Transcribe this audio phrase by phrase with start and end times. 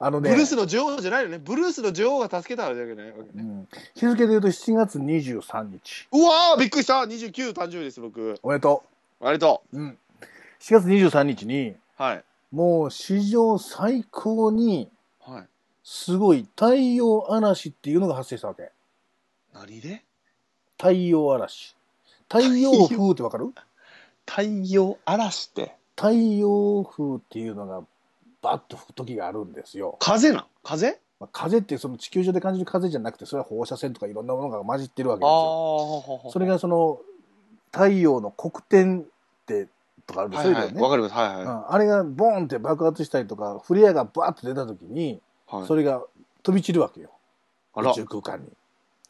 [0.00, 1.38] あのね、ブルースの女王じゃないよね。
[1.38, 3.28] ブルースの女王が助けたわけじゃないわけね。
[3.36, 6.08] うん、日付で言うと7月23日。
[6.12, 8.38] うわーびっくりした !29 誕生日です、僕。
[8.42, 8.84] おめでと
[9.20, 9.78] ありがとう。
[9.78, 9.98] うん。
[10.60, 11.76] 7月23日に、う。
[11.96, 12.24] はい。
[12.52, 14.88] もう史上最高に
[15.20, 15.46] はい。
[15.82, 18.70] すごい太陽嵐っていうのが発生したわけ。
[19.52, 20.04] 何で？
[20.76, 21.74] 太陽嵐。
[22.28, 23.52] 太陽風ってわかる？
[24.26, 25.74] 太陽嵐って。
[25.96, 27.82] 太陽風っていうのが
[28.42, 29.96] バッと吹く時があるんですよ。
[30.00, 30.40] 風な？
[30.40, 30.98] ん風？
[31.20, 36.22] まあ、風ってその地球上で感じる風じゃなくてそれは放射線とかいろんなものが混じってるわけあですよ。
[36.28, 36.30] あ。
[36.30, 37.00] それがその
[37.72, 39.04] 太陽の黒点っ
[39.46, 39.66] て
[40.06, 40.72] とかあるんですよ、はいはい。
[40.72, 41.14] かります。
[41.14, 41.44] はいはい。
[41.44, 45.20] うん、あれがボーンって爆発したりとかフレアがバーッと出た時に
[45.50, 46.02] はい、それが
[46.42, 47.08] 飛び散るわけよ
[47.74, 48.50] 宇宙空間に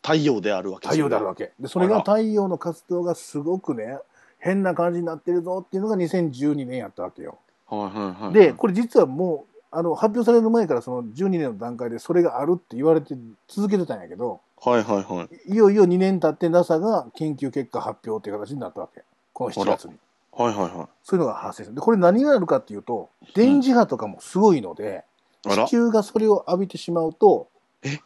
[0.03, 1.47] 太陽であるわけ太陽であるわけ。
[1.47, 3.99] けでそれが太陽の活動がすごくね
[4.39, 8.33] 変な感じになってるぞっていうのが2012年やったわけよはいはいはい。
[8.33, 13.15] で、これ実はもう、あの、発表される前からその12年の段階でそれがあるって言われて
[13.49, 15.53] 続けてたんやけど、はいはいはい。
[15.53, 19.03] いよいよ2年経って NASA が研究結果発表っていう形になったわけ。
[19.33, 19.99] この7月に。
[20.33, 21.75] はいはいはそういうのが発生する。
[21.75, 25.05] で、これ何があるかっていうと、電磁波とかもすごいので、
[25.47, 25.51] い。
[25.51, 27.49] あら地球がそれを浴びてしまうと、
[27.83, 27.99] え？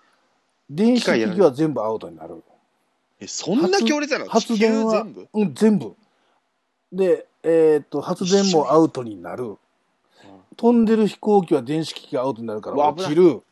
[0.70, 2.42] 電子機器は全部アウトになる。
[3.20, 4.30] え、そんな強烈なの？
[4.30, 5.94] 発電はうん、全部。
[6.92, 9.56] で、えーっと、発電もアウトになる。
[10.56, 13.42] 飛んでる飛行機は電子機器がアウトになるから落ちる。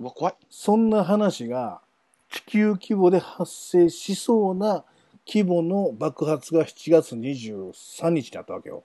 [0.00, 0.34] うわ、怖い。
[0.50, 1.80] そんな話が
[2.30, 4.84] 地球規模で発生しそうな
[5.26, 8.84] 規模の爆発が7月23日にあったわけよ。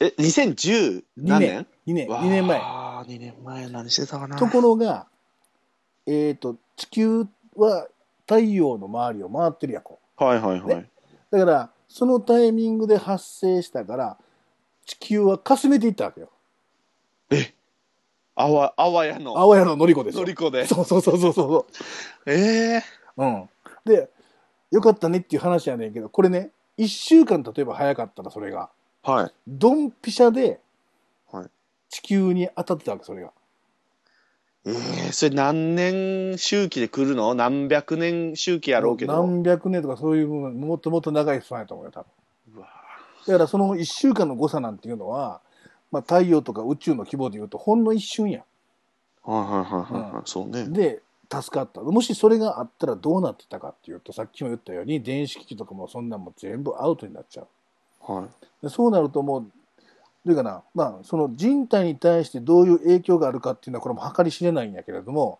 [0.00, 2.58] え、2010何年？2年、2年前。
[2.58, 4.36] ああ、2年前何してたかな？
[4.36, 5.06] ところが、
[6.06, 7.88] えっ、と、地球は
[8.26, 9.98] 太陽の周りを回ってるやこ。
[10.16, 10.76] はいはいはい。
[10.76, 10.90] ね
[11.30, 14.18] だから、そのタイミングで発生したから、
[14.86, 16.30] 地球はかすめていったわけよ。
[17.30, 17.54] え、
[18.34, 19.38] あわ、あわやの。
[19.38, 20.34] 青屋ののりこですよのり。
[20.34, 20.66] こで。
[20.66, 21.66] そうそうそうそうそ
[22.26, 22.32] え
[22.76, 22.82] え
[23.16, 23.24] う。
[23.24, 23.48] うん。
[23.84, 24.10] で、
[24.70, 28.70] よかったねっていう話やねんけど、これね、1週間例えば早かったらそれが、
[29.02, 29.32] はい。
[29.46, 30.60] ドンピシャで
[31.32, 31.50] はい
[31.90, 33.32] 地球に当たってたわけ、それが。
[34.70, 37.34] ええそれ何年周期で来るの？
[37.34, 39.12] 何百年周期やろうけど。
[39.12, 42.04] 何百年とかそういうもっともっと長いスパンやと思うよ、多
[42.54, 42.62] 分。
[43.26, 45.40] だからその1週間の誤差なんていうのは、
[45.90, 48.44] まあ、太陽とか宇宙の規模でいうとほんの一瞬や。
[49.22, 50.22] はいはいはいはいはい。
[50.24, 50.66] そうね。
[50.68, 51.82] で、助かった。
[51.82, 58.12] もしそれがあったらどうなってたかっていうと、さっきも言ったように、電子機器とかもそんなんも全部アウトになっちゃう。
[58.12, 58.28] はい。
[58.62, 59.46] でそうなるともう、
[60.28, 65.38] どういうかな、まあ、その人体に対してどういう影響があるかっていうのは、これも計り知れないんやけれども、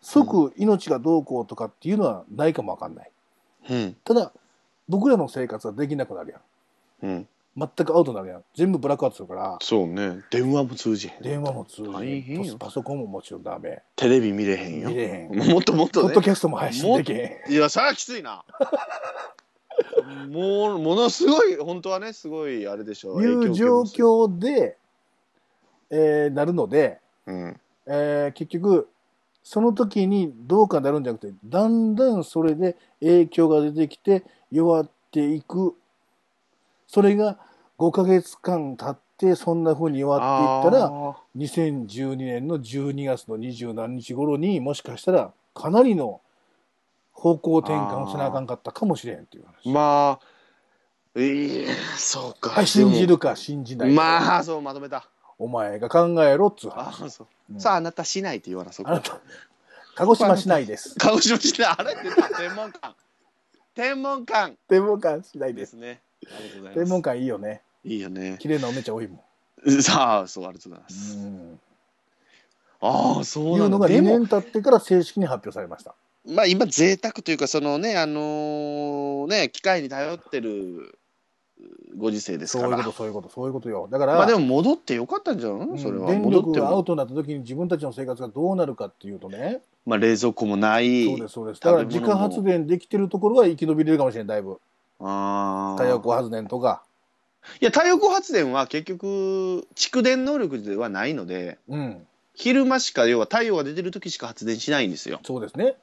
[0.00, 3.10] 即命がどうこうとかっていうのはないかもわかんない。
[3.68, 3.96] うん。
[4.04, 4.32] ただ、
[4.88, 7.10] 僕らの生活はできなくなるやん。
[7.10, 7.28] うん。
[7.56, 8.44] 全くアウトになるやん。
[8.54, 10.20] 全部ブラックアウトするから、そうね。
[10.30, 11.22] 電話も通じへん。
[11.22, 13.82] 電話も通じ大変よパソコンももちろんダメ。
[13.96, 14.94] テレビ見れへんよ見。
[14.94, 15.36] れへん。
[15.50, 16.22] もっともっとねポッド。
[16.22, 17.52] キャストも配信できへん。
[17.52, 18.44] いや、それはきついな。
[20.28, 23.82] もう、ものすごい、本当はね、すごい、あれでしょいう状。
[23.82, 24.76] 況で、
[25.90, 28.88] えーなるので、影響を受けますえー結局、
[29.42, 35.74] その時にどうかなるんじゃなくて、だんだんそれで影響が出てきて弱っていく。
[36.86, 37.38] それが
[37.78, 39.98] 5ヶ月間経ってそんな風にうん。
[40.00, 40.16] 弱
[40.62, 46.20] っていったら、あ2012年の12月の20何日頃にもしかしたらかなりの
[47.18, 49.68] 方向転換をせなあかんかったかもしれんっていう話。
[49.68, 50.26] ーまあ、
[51.16, 52.50] ええそうか。
[52.50, 53.94] はい、信じるか信じないか。
[53.94, 55.08] まあ、そう、まとめた。
[55.38, 57.10] お前が考えろっつうあ話。
[57.10, 57.26] そう。
[57.54, 59.00] うんさあ、あなたしないって言わな、そこあな。
[59.00, 59.18] た、
[59.96, 60.94] 鹿児島市内です。
[60.98, 61.74] 鹿児島しない。
[61.78, 62.28] あれ出た。
[62.36, 62.94] 天文館。
[63.74, 65.70] 天文館天文館市内でです。
[65.70, 66.00] すね。
[66.24, 66.74] ありがとうございます。
[66.74, 67.62] 天文館いいよね。
[67.84, 68.36] いいよね。
[68.38, 69.24] 綺麗なお姉ちゃん多いも
[69.66, 69.82] ん。
[69.82, 71.16] さあ、そう、ありがとうございます。
[71.16, 71.60] うん。
[72.80, 75.94] ああ、そういなのうのが2でも、年経ってから正式に発表されました。
[76.28, 80.98] まあ今、贅沢というか、そのね、あのーね、機械に頼ってる
[81.96, 82.68] ご時世ですから。
[82.68, 83.88] そういうこと、そういうこと、そういうことよ。
[83.90, 86.10] だから、まあでも戻ってよかったんじゃないの、うんそれは。
[86.10, 91.06] 電戻ってがアウトになった時に自分たちの生活がどうなるかっていうとね、まあ冷蔵庫もない。
[91.06, 91.60] そうです、そうです。
[91.60, 94.60] だから自家発電できてるところは生き延びれるかもしれない、だいぶ。
[95.00, 95.78] ああ。
[95.78, 96.82] 太陽光発電とか。
[97.60, 102.06] いや、太陽光発電は結局、蓄電能力ではないので、うん。
[102.34, 105.20] 昼間しか、要は太陽が出てる時しか発電しないんですよ。
[105.24, 105.76] そうですね。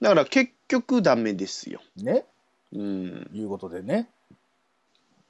[0.00, 1.80] だから結局ダメですよ。
[1.96, 2.24] ね。
[2.72, 3.30] うん。
[3.32, 4.08] いうことでね。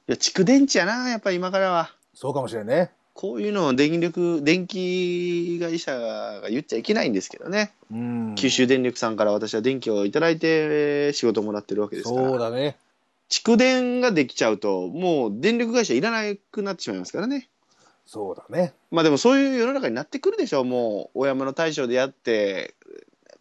[0.07, 1.93] いや、蓄電池やな、やっぱり今からは。
[2.13, 2.91] そうかもしれんね。
[3.13, 7.73] こういうのを電力、電気会社が言っちゃいけないんですけどね。
[7.91, 8.35] うん。
[8.35, 12.29] 九州電力さんから私は電気をいただいて仕事をもらってるわけですから。
[12.29, 12.77] そうだね。
[13.29, 17.49] 蓄電ができちゃうと、もう電力会社いらなくなってしまいますからね。
[18.05, 18.73] そうだね。
[18.91, 20.63] まあでもそういう世の中になってくるでしょう。
[20.63, 22.75] もう、お山の大将でやって、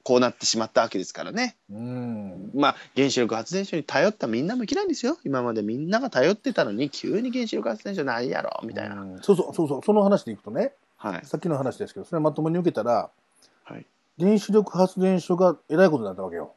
[0.06, 1.56] こうなってしまったわけですからね。
[1.68, 2.52] うん。
[2.54, 5.18] まあ、原子力発電所に頼ったみんなもいけないんですよ。
[5.24, 9.02] 今までみんなが頼ってたのに、急に原子力発電所ないやろ、みたいな。
[9.02, 11.26] うんそうそう、そうそう、その話でいくとね、はい。
[11.26, 13.10] さっきの話ですけど、それまともに受けたら、
[13.64, 13.84] はい。
[14.20, 16.54] 原子力発電所がえらいことになったわけよ。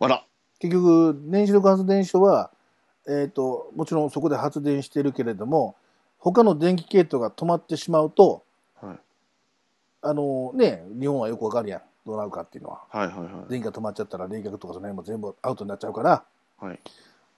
[0.00, 0.24] あら。
[0.58, 2.50] 結局、原子力発電所は、
[3.06, 5.76] えっ、と、もちろんそこで発電してるけれども、
[6.16, 8.42] 他の電気系統が止まってしまうと、
[8.80, 8.98] はい。
[10.00, 11.82] あのね、日本はよくわかるやん。
[12.06, 12.82] どうなるかっていうのは。
[12.90, 13.50] はいはいはい。
[13.50, 16.24] 電気が止まっちゃったら冷却とかその辺も全部アウトになっちゃうから、
[16.58, 16.78] はい。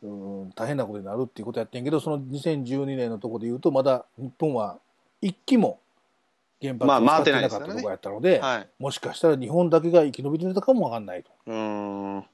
[0.03, 4.79] うん、大変なことになるっていうことやってんけど、その2012年のところで言うと、まだ日本は
[5.21, 5.81] 一機も
[6.61, 8.69] 原発まあを使回ってなかったところやったので、はい。
[8.79, 11.31] もしかしたら日本だけが生き延びてたかもわかんないと。
[11.47, 12.25] うーん。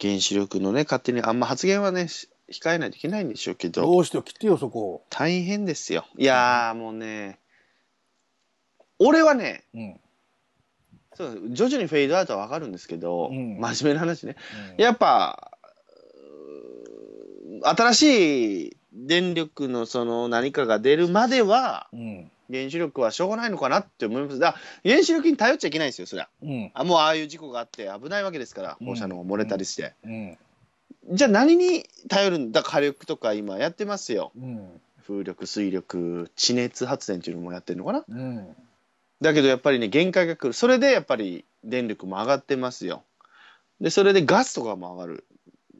[0.00, 5.02] 原子力のね、勝手にあんま発言はね、し控えないといけないんでしょうけど、どうしてよ、切ってよ、そこを。
[5.10, 6.04] 大変ですよ。
[6.16, 7.38] いやー、もうね、
[8.98, 10.00] 俺はね、うん。
[11.14, 14.36] そう徐々にフェードアウトはわかるんですけど、うん真面目な話ね。
[14.76, 15.52] うんやっぱ、
[17.62, 22.30] 新しい電力のその何かが出るまでは、うん。
[22.52, 24.38] 原子力はしょうがないのかなって思います。
[24.38, 26.28] だから原子力に頼っちゃいけないんですよ、そりゃ。
[26.42, 26.70] うん。
[26.74, 29.94] あもうああいう事故があって危ないわけですから、うん放射能が漏れたりして。
[30.04, 30.36] うん。
[31.10, 32.62] じゃあ何に頼るんだ？
[32.62, 34.30] 火力とか今やってますよ。
[34.36, 34.68] うん。
[35.06, 38.04] 風力、水力、地熱発電っていうのもやってるのかな？
[38.06, 38.46] うん。
[39.24, 40.52] だけどやっぱりね、限界が来る。
[40.52, 43.04] それでやっぱり電力も上がってますよ。
[43.80, 45.24] で、それでガスとかも上がる。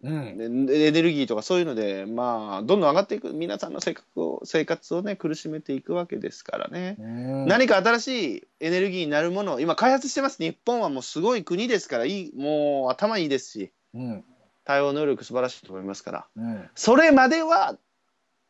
[0.03, 0.67] うん。
[0.67, 3.35] でエネルギーとかそういうので、まあ、どんどん上がっていく。
[3.35, 6.97] 皆さんの生活を生活をね、苦しめていくわけですからね。
[6.99, 10.43] うん何か新しいエネルギーになるものを今開発してます。
[10.43, 14.25] 日本はもうすごい国ですから、いい、もう頭いいですし、うん。
[14.65, 16.27] 対応能力素晴らしいと思いますから。
[16.37, 16.69] うん。
[16.75, 17.77] それまでは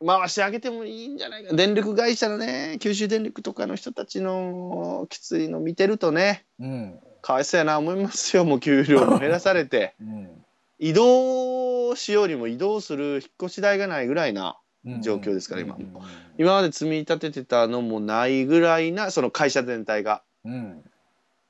[0.05, 1.55] 回してあげてもいいんじゃないか。
[1.55, 7.01] 電力会社のね、九州電力とかの人たちのきついの見てるとね、うん。
[7.23, 8.45] かわいそうやな思いますよ。
[8.45, 9.95] もう給料も減らされて。
[10.01, 10.45] うん。
[10.79, 15.97] 移動しようにも移動する引っ越し代がないぐらいな、うん状況ですから今うん
[16.37, 20.23] 今まで積み立ててたのもないぐらいな、その会社全体が。
[20.45, 20.85] うん。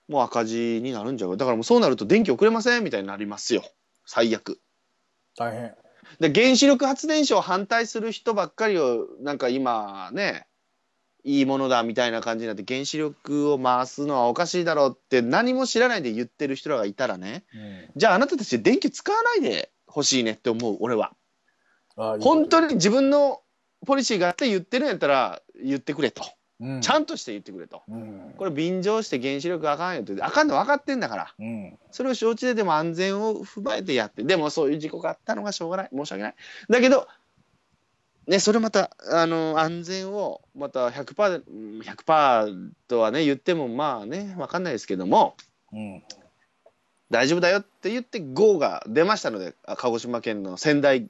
[0.08, 3.64] もう赤字になるんじゃうかだからもうそうなると電気送れませんみたいになりますよ。
[4.06, 4.60] 最悪。
[5.36, 5.74] 大変。
[6.20, 10.46] で原子力発電所を反対する人ばっかりをなんか今ね
[11.24, 17.90] いいものだみたいな感じになって原子力を回すのはおかしいだろうって何も知らないで言ってる人らがいたらねうん。
[17.96, 21.12] じゃああなたたち電気使わないでほしいねって思う俺は。
[21.96, 23.40] 本当に自分の
[23.86, 26.24] ポリシーがあって言ってるんやったら言ってくれと
[26.60, 28.34] うんちゃんとして言ってくれとうん。
[28.36, 31.78] これ便乗して原子力あかんよってあかんの分かってんだからうん。
[31.90, 35.90] それを承知ででも安全を踏まえてやって、でもそういう事故があったのがしょうがない。
[35.94, 36.34] 申し訳ない。
[36.68, 37.08] だけど、
[38.26, 45.36] ね、それまた、あの、安全をまた100%で、うん100%とはね、言ってもまあね、わかんないですけども、
[45.72, 46.02] うん。
[47.10, 51.08] 大丈夫だよって言って GO が出ましたので、あ鹿児島県の仙台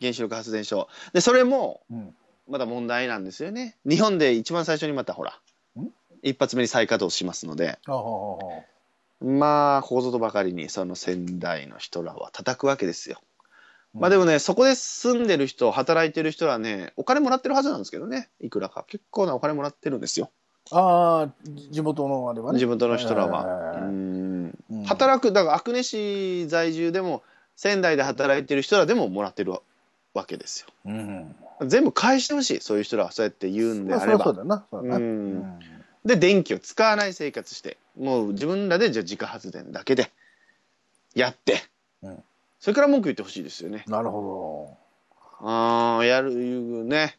[0.00, 0.88] 原子力発電所。
[1.12, 2.14] で、それもうん。
[2.50, 3.76] まだ問題なんですよね。
[3.86, 5.38] 日本で一番最初にまたほら
[5.78, 5.88] ん、
[6.22, 7.78] 一発目に再稼働しますので、
[9.20, 13.20] まあ、ここぞとばかりにその仙台の人らは叩くわけですよ。
[13.94, 18.84] まあでもね、そこで住んでる人、働いてる人はね、お金もらってるはずなんですけどね、いくらか。
[18.88, 20.30] 結構なお金もらってるんですよ。
[20.70, 22.58] ああ、地元のあれはね。
[22.60, 23.42] 地元の人らは。
[24.86, 27.22] 働く、だから、阿久根市在住でも、
[27.56, 29.52] 仙台で働いてる人らでももらってる
[30.14, 30.68] わけですよ。
[30.86, 31.34] うん。
[31.66, 34.24] 全部返してほしい、そういう人らはそうやって言うんでまあ、あれば。
[34.24, 34.66] そうだな。
[34.70, 34.96] そうだな。
[34.96, 35.60] ううんん。
[36.04, 40.10] で、電気を使わない生活して、もう自分らでじゃあ自家発電だけで
[41.14, 41.62] やって、
[42.02, 42.22] うん
[42.60, 43.84] それから文句言ってほしいですよね。
[43.88, 44.76] なるほ
[45.40, 47.18] ああ、やる、いうね。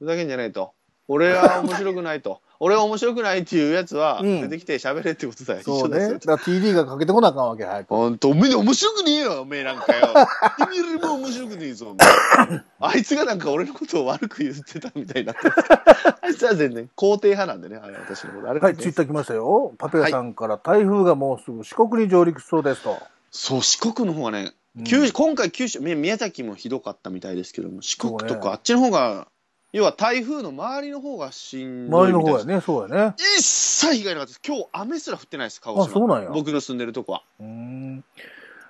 [0.00, 0.72] ふざけんじゃないと。
[1.06, 2.40] 俺は面白くないと。
[2.64, 5.62] 俺は面白くないっていうやつは、うん出てきて喋れってことだよ。
[5.66, 5.80] ど。
[5.80, 6.12] そうね。
[6.12, 6.20] だ。
[6.20, 7.88] から TD がかけてこなあかんわけ、早く。
[7.88, 10.14] ほんと、おめえ面白くねえよ、おめえなんかよ。
[10.58, 11.96] 君よりも面白くねえぞ、
[12.78, 15.42] あいつがなんか俺のことを悪く言ってたみたいになって
[16.22, 18.48] あいつは全然肯定派なんでね、あれ私のこと。
[18.48, 19.74] あれはい、ツイッター来ましたよ。
[19.76, 22.96] パペラさんから台風がもうすぐ四国に上陸しそうですと。
[23.32, 29.28] そう、四国の方がね、うん九州今回九州、み宮崎もひどかったみたいですけども、四国とかあっちの方が、
[29.72, 33.14] 要は台風の周りの方がしんど周りいみたいですの方やね、そうやね。
[33.16, 34.40] 一切被害なかったです。
[34.46, 35.82] 今日雨すら降ってないです、鹿児島。
[35.84, 37.22] あそうなんや僕の住んでるとこは。
[37.40, 38.04] うーん。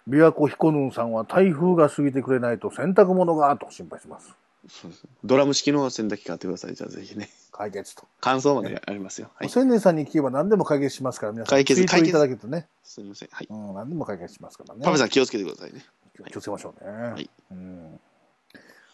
[0.09, 4.33] 琵琶湖彦ヌンさんは台風が過ぎてくれないと洗濯物がと心配してます。
[4.69, 6.75] そうですドラム式の洗濯機買ってください。
[6.77, 7.29] じゃあぜひね。
[7.51, 8.05] 解決と。
[8.21, 9.31] 乾燥までありますよ。
[9.35, 9.49] はい。
[9.49, 11.51] 千年さんに聞けば何でも解決しますから、皆さん。
[11.51, 12.69] 解決ツイートいただけるとね。
[12.85, 13.29] すみません。
[13.33, 13.49] はい。
[13.51, 14.85] うん、何でも解決しますからね。
[14.85, 15.85] パペさん気をつけてくださいね。
[16.31, 16.85] 気をつけましょう
[17.17, 17.23] ね。
[17.23, 18.01] いうん。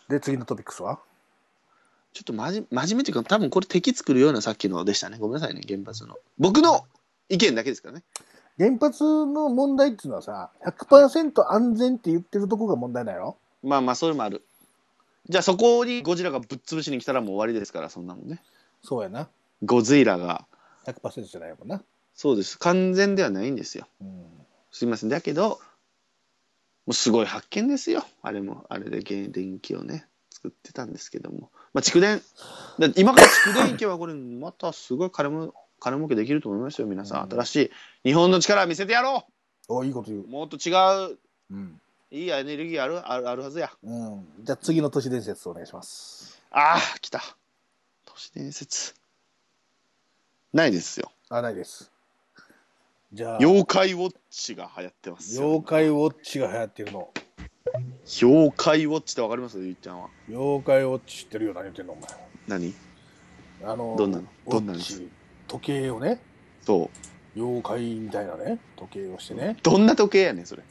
[0.09, 1.01] で、次のトピックスは？
[2.13, 5.19] ちょっとまじ真面目っていうか、多分これ敵作るようなさっきのでしたね。
[5.19, 6.17] ごめんなさいね、原発の。
[6.39, 6.85] 僕の
[7.29, 8.05] 意見だけですからね。
[8.59, 13.37] 原発の問題っていうのはさ、100%安全って言ってるとこが問題だよ。
[13.63, 14.45] まあまあ、それもある。
[15.29, 18.43] じゃあそこにゴジラがぶっ潰しに来たらもう終わりですから、そんなもんね。
[18.83, 19.29] そうやな。
[19.63, 20.47] ゴズイラが。
[20.87, 21.83] 100%じゃないもんな。
[22.15, 22.59] そうです。
[22.59, 23.87] 完全ではないんですよ。
[24.01, 24.25] うん。
[24.73, 25.09] すいません。
[25.09, 25.59] だけど、も
[26.89, 28.05] うすごい発見ですよ。
[28.23, 31.51] あれも、あれで原電気をね、作ってたんですけども。
[31.75, 32.23] まあ、蓄電。
[32.79, 37.31] だ今から蓄電機はこれ、またすごい金も、金儲けできると思いますよ、皆さん。
[37.31, 37.57] 新し
[38.05, 39.27] い日本の力見せてやろ
[39.69, 40.27] お、いいこと言うう。
[40.27, 40.73] もっと違
[41.13, 41.19] う、
[41.51, 41.81] うん。
[42.11, 43.71] いいエネルギーある、あるあるはずや。
[43.83, 44.27] うん。
[44.41, 46.43] じゃあ次の都市伝説お願いします。
[46.51, 47.23] ああ、来た。
[48.07, 48.95] 都市伝説。
[50.53, 51.13] ないですよ。
[51.29, 51.93] あ、ないです。
[53.13, 55.43] じゃあ、妖怪ウォッチが流行ってますよ。
[55.43, 57.13] 妖怪ウォッチが流行ってるの。
[58.09, 59.59] 妖怪ウォッチってわかります？
[59.59, 60.09] ゆいちゃんは。
[60.31, 62.05] 妖怪ウォッチ知ってるよ、何言ってんの、お前。
[62.49, 62.75] 何？
[63.63, 64.25] あの、どんなの？
[64.47, 64.79] ウォッチどんなの
[65.47, 66.19] 時計をね、
[66.63, 66.91] そ
[67.37, 67.39] う。
[67.39, 69.57] 妖怪みたいなね、時計をしてね。
[69.63, 70.63] どんな時計やねん、それ。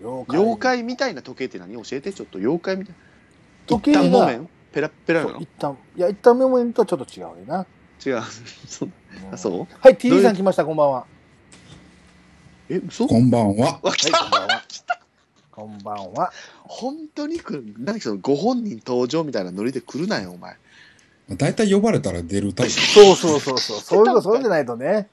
[0.00, 0.40] 妖怪。
[0.40, 1.74] 妖怪みたいな時計って何？
[1.74, 3.00] 教えて、ちょっと妖怪みたいな。
[3.66, 5.40] 時計が一旦木綿ペラッペラなの？
[5.40, 7.66] 一旦、いや、一旦メモンとはちょっと違うねな。
[8.04, 8.22] 違う。
[8.66, 8.88] そ
[9.30, 9.66] あそう？
[9.78, 10.22] はい、どうい TD う？
[10.22, 11.04] さん来ました、こんばんは。
[12.70, 13.06] え、嘘？
[13.06, 13.78] こんばんは。
[13.82, 14.47] わ、来はい、た、こんばんは。
[15.58, 16.32] こんばんは。
[16.62, 17.74] 本当に来る。
[17.78, 20.56] 何そのご本人登場みたいなノリで来るなよ、お前。
[21.36, 22.72] 大体呼ばれたら出るタイプ。
[22.72, 23.80] そうそうそうそう。
[23.80, 25.08] そういうこと、そうじゃないとね。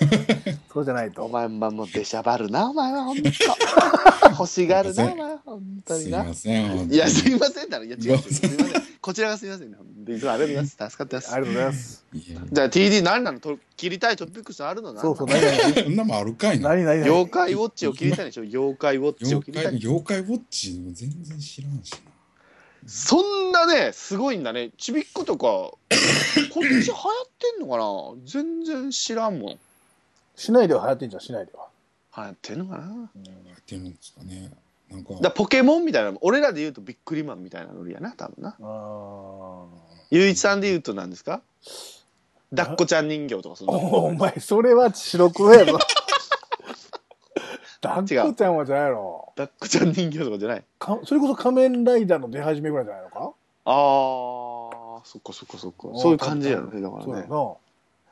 [0.72, 1.28] そうじゃないおと。
[1.28, 4.30] 前まもう出しゃばるな、お前は、本当。
[4.30, 6.68] 欲しがるな、お前は、本当になすいま。
[6.78, 6.92] せん。
[6.92, 7.84] いや、すいませんだろ。
[7.84, 8.18] いや、違う違う。
[8.20, 8.82] すいません。
[9.00, 9.70] こちらがすいませんあ
[10.06, 10.70] りがとうございます。
[10.70, 11.32] 助かってます。
[11.34, 12.04] ありがとうございます。
[12.52, 13.40] じゃあ TD 何なの？
[13.40, 14.92] と切りたいトピックスあるの？
[14.92, 15.82] なそうそう、何々。
[15.84, 16.70] そんなもんあるかいな。
[16.70, 16.92] 何々。
[17.04, 18.42] 妖怪ウォッチを切りたいでしょ？
[18.42, 19.90] 妖怪ウォッチを妖怪、切りたい。
[19.90, 21.92] 妖怪ウォッチも全然知らんし
[22.86, 24.70] そんなね、すごいんだね。
[24.76, 26.82] ちびっ子とか、こっち流行っ
[27.38, 28.22] てんのかな？
[28.26, 29.58] 全然知らんもん。
[30.40, 31.68] しないでは流行ってんじゃん、しないでは。
[32.16, 32.78] 流行ってんのかな？
[32.78, 32.92] な。
[32.92, 32.98] や
[33.58, 34.50] ってるんですかね。
[34.90, 38.56] なんかだ、ポケモンみたいな、俺らで言うとビックリマンみたいなノリやな、多分な。
[38.60, 39.64] あ
[40.10, 41.42] ゆういちさんで言うと何ですか？
[42.56, 43.78] 抱っこちゃん人形とかそんーな。
[43.78, 45.78] おお前、それは白黒やぞ。
[47.82, 49.32] ダッコちゃんはじゃないの？
[49.36, 50.64] 抱っこちゃん人形とかじゃない。
[50.78, 53.32] かそれこそ仮面ライダーの出始めぐらいじゃないのか？
[53.66, 55.98] あー、そっかそっかそっか。
[55.98, 57.04] そういう感じやろね、だからね。
[57.04, 57.54] そうやな。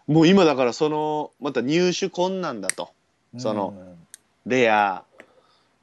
[0.09, 2.91] もう今だからその、また入手困難だと。
[3.37, 3.99] そのうん
[4.47, 5.05] レア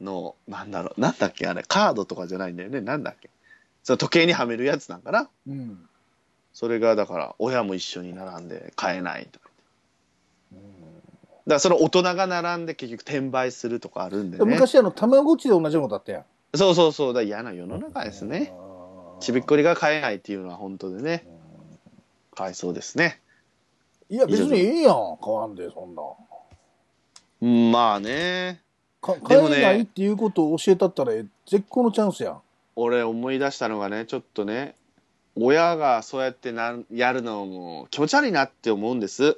[0.01, 2.81] の、なんだろう、なんだっけあれ、カードとかじゃないんだよね。
[2.81, 3.29] なんだっけ
[3.83, 5.87] その時計にはめるやつなんかなうん。
[6.51, 9.49] それがだから、親も一緒に並んで買えないとか。
[10.53, 10.59] うん
[11.45, 14.45] だからその大人が並んで結局転売するとかあるんでね。
[14.45, 16.25] 昔あの、たまごっちで同じことあったやん。
[16.55, 17.13] そうそうそう。
[17.13, 18.51] だ嫌な世の中ですね。
[19.19, 21.27] ちびっこりが買えないっていうのは本当でね。
[22.33, 23.21] かわいそうですね。
[24.09, 25.17] いや、別にいいやん。
[25.21, 26.01] 買わんで、そんな。
[27.41, 28.61] うんまあね。
[29.01, 31.11] か買えないっていうことを教えたったら、
[31.47, 32.41] 絶好のチャンスやん。
[32.75, 34.75] 俺思い出したのがね、ちょっとね、
[35.35, 39.37] 親がそうやってなんやるのも気持ち悪いなって思うんです。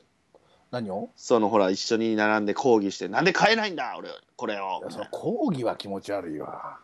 [0.70, 1.10] 何を？
[1.16, 4.92] そのほら一緒に並んで抗議して、なんで買えないんだ俺、これいをや、。
[4.92, 6.78] その講義は気持ち悪いわ。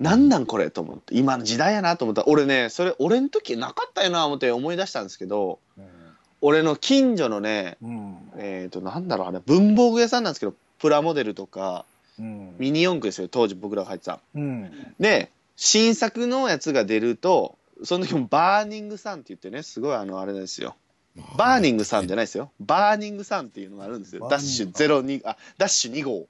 [0.00, 1.16] なんなんこれと思って。
[1.16, 2.24] 今の時代やなと思った。
[2.26, 5.58] 俺ね、それ俺の時なかったよな思って思い出したんですけど、
[6.40, 8.16] 俺の近所のね、うん。
[8.36, 11.84] えっ、と、なんだろう、あれ、文房具屋さんなんですけど、プラモデルとか、
[12.18, 12.54] うん。
[12.58, 14.20] ミニ四駆ですよ、当時僕らが入ってた。
[14.34, 14.70] うん。
[15.00, 20.76] で、新作のやつが出ると、その時もバーニングサンって言ってね、すごいあの、あれですよ。
[21.36, 22.50] バーニングサンじゃないですよ。
[22.60, 24.28] バーニングサンっていうのがあるんですよ。
[24.28, 26.26] ダッシュ02、あ、ダッシュ2号。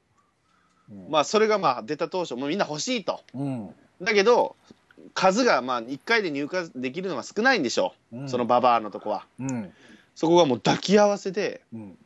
[1.10, 3.20] まあ、それがまあ出た当初、もうみんな欲しいと。
[3.34, 3.70] うん。
[4.00, 4.56] だけど、
[5.14, 8.20] 数がまあ1回で入荷できるのが少ないんでしょう。
[8.20, 9.26] うんそのババアのとこは。
[9.38, 9.72] うん。
[10.18, 11.96] そこがもう抱き合わせで、うん。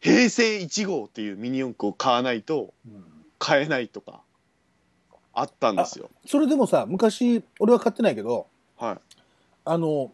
[0.00, 3.04] 平成1号っていうミニ四駆を買わないとうん
[3.38, 4.22] 買えないとか、
[5.34, 6.08] あったんですよ。
[6.26, 8.46] それでもさ、昔、俺は買ってないけど、
[8.78, 8.98] はい。
[9.66, 10.10] あの、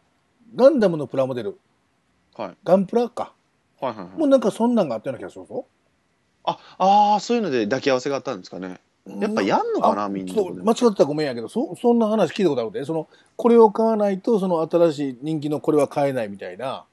[0.56, 1.56] ガンダムのプラモデル、
[2.36, 2.56] はい。
[2.64, 3.32] ガンプラか。
[3.80, 4.18] はいはいはい。
[4.18, 5.66] もうなんかそんなんがあったような気がするぞ。
[6.42, 8.80] あ、ああ、そういうので抱き合わせがあったんですかね。
[9.20, 12.84] やっぱやんのかなあみんなそう間違ってたらごめんやけど、そ、そんな話聞いたことあるで。
[12.84, 16.84] その、これを買わないと、その新しい人気のこれは買えないみたいな。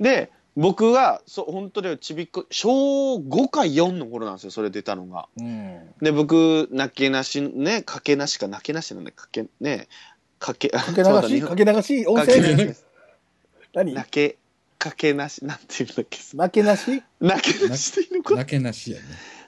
[0.00, 5.28] で、僕が、そう、本当にちびっこ、小5か4の頃なんですよ、それ出たのが。
[5.38, 5.94] うん。
[6.02, 9.88] で、僕、泣けなし、ね、かけなしか泣けなしなんで、かけ、ね、
[10.38, 11.42] かけ、かかけ流し？
[11.42, 12.06] かけ流し？
[12.06, 12.86] 温泉かけなしです。
[13.74, 13.94] 何？
[13.94, 14.38] 泣け、
[14.78, 16.18] かけなし、なんていうんだっけ？
[16.36, 17.02] 負けなし？
[17.20, 19.04] 泣けなしでいいのかなけなしやね。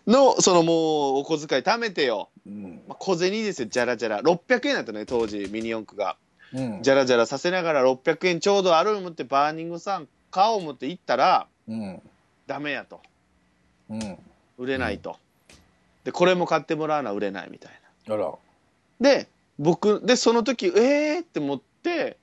[0.07, 2.31] の、そのもう、お小遣い貯めてよ。
[2.47, 2.83] うん。
[2.87, 4.23] まあ、小銭ですよ、じゃらじゃら。
[4.23, 6.17] 600円だったね、当時、ミニ四駆が。
[6.55, 6.83] うん。
[6.83, 12.01] じゃらじゃらさせながら600円ちょうどある思ってバーニングさん買おう思って行ったらうん。
[12.47, 13.01] ダメやと
[13.89, 14.19] うん。
[14.59, 15.17] 売れないと、
[16.05, 17.73] でこれも買ってもらうのは売れないみたい
[18.07, 18.15] な。
[19.01, 19.29] で
[19.59, 22.17] 僕でその時えーって思って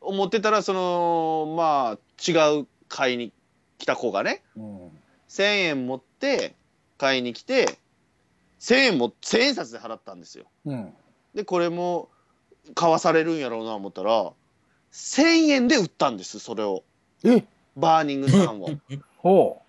[0.00, 3.32] 思ってたらそのまあ違う買いに
[3.78, 4.88] 来た子がねうん。
[5.28, 6.54] 1000円持って
[6.98, 7.78] 買いに来て
[8.60, 10.92] 1000円も1000円札で払ったんですようん。
[11.34, 12.08] でこれも
[12.74, 14.32] 買わされるんやろうな思ったら
[14.92, 16.84] 1000円で売ったんですそれを。
[17.24, 17.44] え？
[17.76, 18.70] バーニングさんを。
[19.18, 19.62] ほ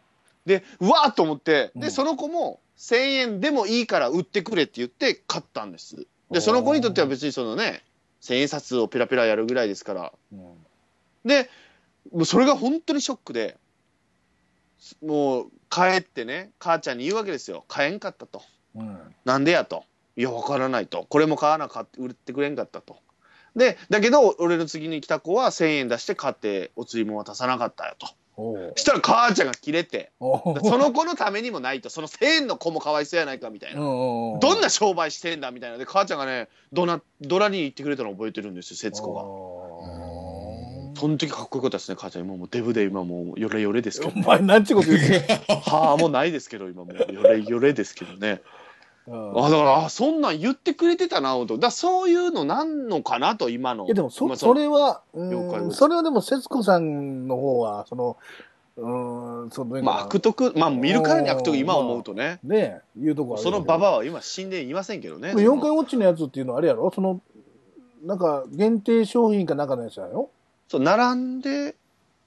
[0.46, 1.92] でうわーっと思ってでうん。
[1.92, 6.06] その子も1000円でもいいから売ってくれって言って買ったんです。
[6.30, 7.84] でその子にとっては別にそのね
[8.20, 10.14] 千円札をペラペラやるぐらいですから。
[10.32, 10.36] う。
[10.36, 10.56] うん。
[11.24, 11.50] で
[12.12, 13.58] もうそれが本当にショックで
[15.02, 17.64] もう帰ってね母ちゃんに言うわけですよ。
[17.70, 18.42] 買えんかったと。
[18.76, 19.16] うん。
[19.24, 19.86] なんでやと
[20.16, 21.06] いやわからないと。
[21.10, 22.98] これも買わなかった売ってくれんかったと。
[23.56, 28.08] でだけど俺の次に来た子は1,000円出して買ってお釣りも渡さなかったよと。
[28.76, 30.12] したら母ちゃんが切れて。
[30.20, 31.92] その子のためにもないと。
[31.92, 33.82] その1,000円の子もかわいそうやないかみたいな。
[33.82, 34.40] うん。
[34.40, 35.78] どんな商売してんだみたいな。
[35.78, 39.22] で母ちゃんがねドナドラに言ってくれたの覚えてるんですよ節子が。
[39.22, 42.26] 子その時かっこよかったですね母ちゃん。
[42.26, 44.14] 今もうデブで今もうヨレヨレですけど。
[44.16, 48.32] お前なんちゅうこと言うてはあもうないですけど今もうヨレヨレですけどね。
[48.32, 48.63] うん
[49.06, 51.58] あだからあそんなん言ってくれてたなと。
[51.58, 55.24] だそういうのなんのかなと今のいやでもそまあそれは、う
[55.68, 58.18] んそれはでも節子さんの方はその
[58.78, 62.40] うんそのまあ悪徳まあ見るからに悪徳今思うとね。
[62.44, 65.34] ねいうとこそのババアは今死んでいませんけどね。
[65.34, 66.92] 4回ウォッチのやつっていうのはあれやろ？
[66.94, 67.20] その
[68.04, 70.30] なんか限定商品かなんかのやつやろ？
[70.70, 71.76] そう並んで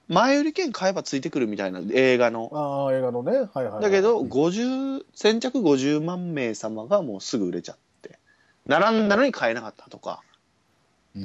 [0.07, 2.49] 前売り券買えばついてくるみたいな映画の。
[2.53, 3.31] ああ映画のね。
[3.31, 8.19] はいはい、はい、だけど50先着50万名様がもうすぐ売れちゃって。
[8.65, 10.21] 並んだのに買えなかったとか。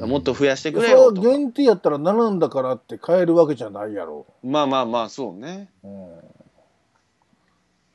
[0.00, 1.28] もっと増やしてくれよとか。
[1.28, 5.68] 限定やったら並んだからって買えるわけじゃないやろ、まあまあまあそうね。
[5.84, 5.88] う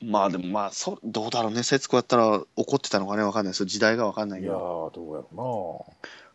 [0.06, 1.64] ん、まあでもまあそどうだろうね。
[1.64, 5.86] 節子やったら怒ってたのかねわかんないです時代がわかんないいやーけどどうやろ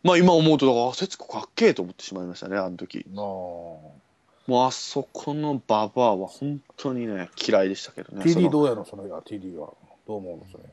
[0.02, 3.06] まあ今思うとだからあ節子かっけえと思ってしまいましたねあの時。
[3.08, 4.01] うななあ
[4.46, 9.72] もうあそこのババアは本当にね嫌いでしたけどね TD どうやろそれが TD は。
[10.06, 10.44] どう思うの？
[10.50, 10.64] それ。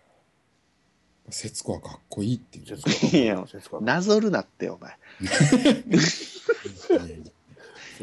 [1.29, 2.65] 節子はかっこいいっていう。
[2.65, 4.97] 節子いや節子なぞるなってお前。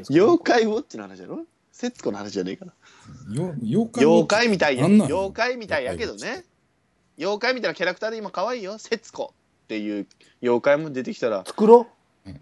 [0.08, 1.44] 妖怪ウォッチの話やろ？
[1.72, 2.72] 節子の話じゃねえかな
[3.34, 4.82] よ妖怪妖怪みたいや。
[4.82, 5.08] なんなん？
[5.08, 6.44] 妖怪みたいやけどね。
[7.18, 8.78] 妖怪みたいなキャラクターで今可愛いよ。
[8.78, 9.24] 節子
[9.64, 10.06] っていう
[10.42, 11.44] 妖怪も出てきたら。
[11.44, 11.88] 作ろ
[12.24, 12.38] ゆる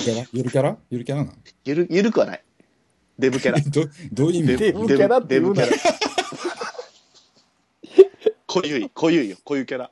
[0.00, 0.26] キャラ？
[0.32, 0.76] ゆるキャラ？
[0.90, 1.42] ゆるキャラなん？
[1.64, 2.44] ゆるゆるくはない
[3.18, 3.60] デブキャラ。
[3.66, 4.56] どどういう意味？
[4.56, 5.98] デブキャラって言うなデブキャラ。
[8.46, 9.36] 濃ゆい濃ゆいよ。
[9.44, 9.90] 濃ゆキャラ。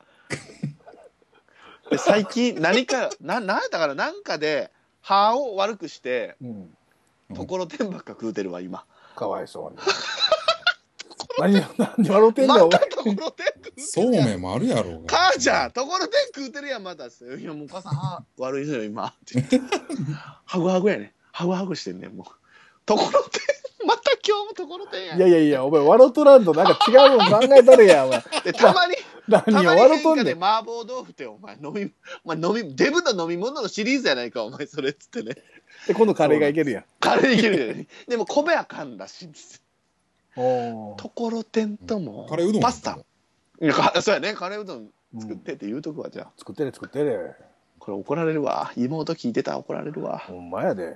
[1.90, 6.76] で最近何かな何やったかななんかで歯を悪くしてう、うん、
[7.34, 8.84] ところてんばっか食うてるわ今。
[9.14, 9.78] かわいそうに。
[11.38, 12.08] 何何？
[12.08, 12.80] 笑うてんだまよお前。
[12.80, 15.16] たところてん食うてそうめんもあるやろうが。
[15.16, 17.06] 母ちゃんところてん食うてるやんまた。
[17.06, 17.08] い
[17.42, 19.06] やもうお母さん歯悪いのよ今。
[19.06, 19.60] って言って。
[20.44, 21.14] ハグハグやね。
[21.32, 22.26] ハグハグしてんねんもう
[22.86, 23.40] ところて
[23.84, 28.94] ん また今日もところてんやいやいやいやお前笑うとらんとなんか違うもん考えたれやお前でたまに
[29.30, 31.92] た何をまに笑うとんねん変化で麻婆豆腐ってお前飲み、
[32.24, 35.34] お前飲み、デブの飲み物のシリーズやないかお前それっつってね。
[35.86, 37.86] で今度カレーがいけるやんカレーいけるよね。
[38.08, 39.62] でも米あかんらしいんです
[40.36, 40.94] よ。
[40.96, 42.98] ところてんとも、カレーうどんパスタ。
[43.60, 46.30] いやか そうやね、カレーうどん作ってって言うとくわ、じゃあ。
[46.38, 47.16] 作ってね作ってね
[47.78, 48.72] これ怒られるわ。
[48.76, 50.18] 妹聞いてたら怒られるわ。
[50.18, 50.94] ほんまやで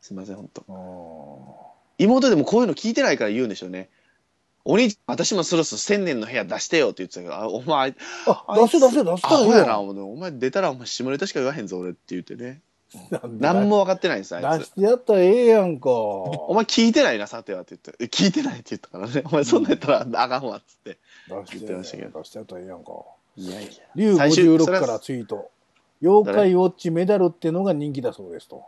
[0.00, 0.64] すいません、ほんと。
[0.68, 3.90] うん妹でもこういうの聞いてないから言うんでしょうね。
[4.64, 7.94] お兄ちゃん、私もそろそろ千年の部屋出してよって言ってたけど、あ、お前、
[8.26, 12.62] あ出せ出せ出したアホやな、よお前出たらお前下ネタしか言わへんぞ、俺って言ってね。
[13.38, 14.70] 何も分かってないんです、あいつ出し。
[14.72, 18.04] てやったらええやんかお前聞いてないな、さてはって言って。
[18.04, 19.22] え聞いてないって言ったからね。
[19.26, 20.98] お前そんなんやったらあかんわっつって。
[21.28, 22.92] 出して言ってましたけど出してやったらええやんか
[23.36, 23.70] いやいや。
[23.94, 25.50] 竜最終56それはからツイート
[26.02, 28.64] 妖怪ウォッチメダルってのが人気だそうですと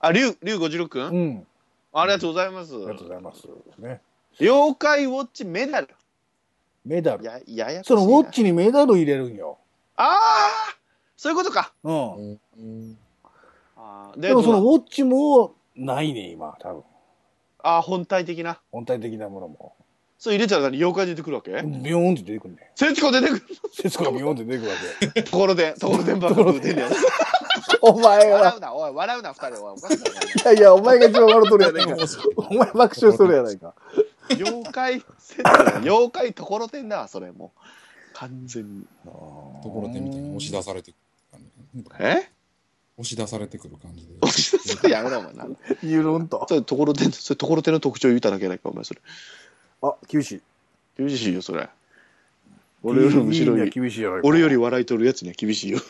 [0.00, 1.28] あ、竜、竜56くうん。
[1.30, 1.46] ん
[1.92, 2.74] ありがとうございます。
[2.74, 3.46] ありがとうございます。
[3.78, 4.00] ね。
[4.40, 5.88] 妖怪ウォッチメダル。
[6.84, 7.24] メダル。
[7.24, 9.58] や、ややこしいそなのウォッチにメダル入れるんよ。
[9.96, 10.76] ああ
[11.16, 11.72] そういうことか。
[11.84, 12.14] うん。
[12.22, 12.98] うん。
[13.76, 16.82] あーでもそのウォッチもないね今多分。
[17.62, 18.58] あー本体的な？
[18.72, 19.74] 本体的なものも。
[20.18, 21.50] そう入れたら何妖怪出てくるわけ？
[21.50, 22.70] ビヨーンって出てくるね。
[22.76, 23.42] 節子出てくる。
[23.74, 24.76] 節子がビヨーンって出てくるわ
[25.14, 25.22] け。
[25.30, 26.82] ところで、ところでんばっか食うてんね。
[26.82, 26.88] や。
[27.82, 29.64] お前は笑うな、おい、笑うな、二人。
[29.64, 29.98] おい、おかしい
[30.44, 31.96] ないやいやお前が一番笑うとるやないか
[32.36, 33.74] お前爆笑しとるやないか
[34.30, 35.02] 妖怪、
[35.82, 37.60] 妖怪ところてんだわ、それもう。
[38.14, 38.86] 完全に。
[39.04, 41.00] ところてんみたいに押し出されてくる
[41.32, 41.40] 感
[41.74, 42.30] じえ？
[42.98, 44.12] 押し出されてくる感じで。
[44.30, 45.32] それやめろ、お前。
[45.32, 46.44] なんゆるんと。
[46.48, 49.00] それ、ところてん、それ、ところてんの特徴言うただけやないか、お前、それ。
[49.82, 50.40] あ、厳しい。
[50.98, 51.68] 厳しいよ、それ。
[52.82, 54.20] 俺よりむしろいいには厳しいやろ。
[54.22, 55.80] 俺より笑い取るやつには厳しいよ。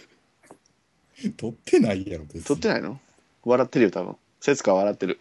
[1.36, 2.42] 取ってないやろ、別に。
[2.44, 3.00] 取ってないの？
[3.44, 4.16] 笑ってるよ、多分。
[4.40, 5.20] 節子は笑ってる。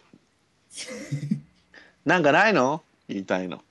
[2.04, 2.82] なんかないの？
[3.08, 3.62] 言いたいの。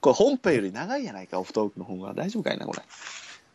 [0.00, 2.14] これ本編より長いやないか、オフトークの方が。
[2.14, 2.82] 大丈夫かいな、これ。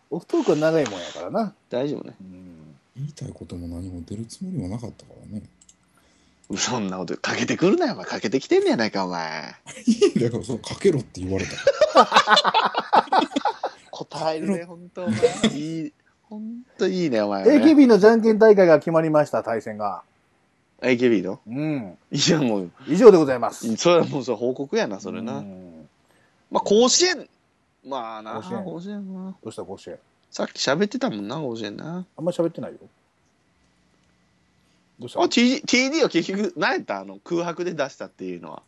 [0.10, 1.54] オフトークは長いもんやからな。
[1.70, 2.14] 大丈夫ね。
[2.22, 2.76] うん。
[2.96, 5.44] 言いたいことも何も出るつもりもなかったからね。
[6.58, 8.06] そんなことかけてくるなよ、お前。
[8.06, 9.56] かけてきてんねやないか、お前。
[10.22, 11.52] だからそうかけろって言われた。
[13.92, 15.20] 答えるね、ほんと、お前。
[15.58, 15.94] いい。
[16.30, 17.66] ほんといいね、お前、ね。
[17.66, 20.04] AKB のじゃんけん大会が決まりました、対戦が。
[20.82, 21.40] AKB の？
[21.48, 21.98] うん。
[22.12, 23.76] いや、もう、以上でございます。
[23.78, 25.38] それはもうそれ報告やな、それな。
[25.38, 25.88] うん
[26.52, 27.28] まあ、甲子園。
[27.86, 29.36] まあな、甲子園甲子園な。
[29.44, 29.98] どうした甲子園？
[30.32, 32.06] さっき喋ってたもんな、甲子園な。
[32.18, 32.78] あんまり喋ってないよ。
[35.00, 35.22] どうした？
[35.22, 37.00] あ、TD, TD は結局、何やった？
[37.00, 38.64] あの、空白で出したっていうのは。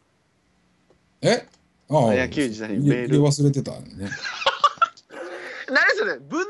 [1.22, 1.48] え？
[1.90, 3.80] ああ、野球時代にメール忘れてたね。
[5.70, 6.18] 何それ？
[6.18, 6.44] 文、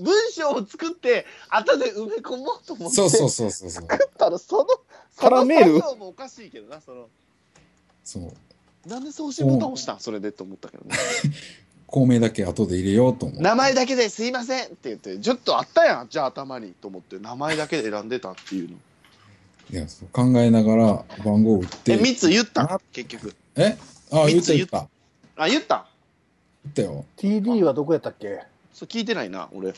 [0.00, 2.96] 文章を作って、後で埋め込もうと思って。
[2.96, 3.86] そうそうそうそうそう。
[4.18, 4.66] たら、その、その
[5.16, 5.80] カラメール？
[5.80, 7.08] 作業もおかしいけどな、その、
[8.04, 8.88] そう。
[8.88, 10.00] なんで送信ボタン押したん？
[10.00, 10.96] それでと思ったけどね。
[11.86, 13.42] 孔明だけ後で入れようと思う。
[13.42, 18.76] 名前だけですいませんって言って、ちょっとあったやん、じゃあ頭にと思って、名前だけで選んでたっていうの。
[19.72, 21.92] いやそう考えながら番号を打って。
[21.92, 22.62] え、3つ言った？
[22.64, 23.34] ん結局。
[23.56, 23.76] え？
[24.12, 24.88] ああ、言三つ言っった言っ
[25.36, 25.42] た。
[25.44, 25.76] あ、言った？
[25.76, 25.84] ん
[26.64, 27.04] 言ったよ。
[27.16, 28.40] TD はどこやったっけ？
[28.72, 29.74] そう聞いてないな、俺。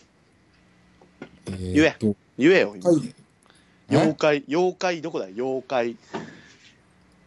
[1.47, 3.15] えー言えと言えよ、今はい。
[3.91, 5.97] 妖怪、妖怪どこだよ、妖怪。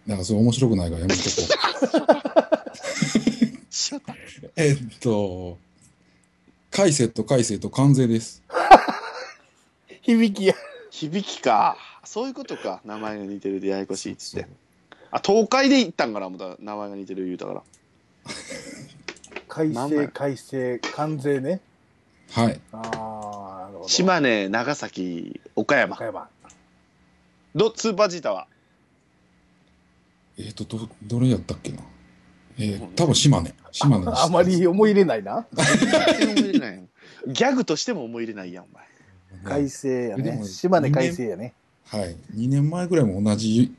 [0.07, 1.29] なんかそれ面白くないからやめとこ。
[1.41, 1.45] う。
[4.55, 5.57] えっと、
[6.71, 8.43] カイセット、カイセット、関税です。
[10.01, 10.53] 響きや。
[10.91, 11.77] 響きか。
[12.03, 12.81] そういうことか。
[12.85, 14.47] 名前が似てるでややこしいっつって。
[15.11, 17.63] あ、東海で行ったんかな、思った名前が似てる言うたから。
[19.47, 21.61] 改正、なんだよ改正、関税ね。
[22.31, 22.59] はい。
[22.71, 23.44] ああ。
[23.87, 26.05] 島根、長崎、岡山和。
[26.05, 26.29] 山。
[27.55, 28.47] ど、スーパージータは？
[30.37, 31.79] えっ、と、ど、どれやったっけな？
[32.57, 33.53] えー、多分島根。
[33.71, 35.45] 島根 あまり思い入れないな。
[37.27, 38.85] ギャグとしても思い入れないやん、お前。
[39.43, 40.43] 改正やね。
[40.45, 41.53] 島根改正やね。
[41.85, 42.15] はい。
[42.35, 43.73] 2年前ぐらいも同じ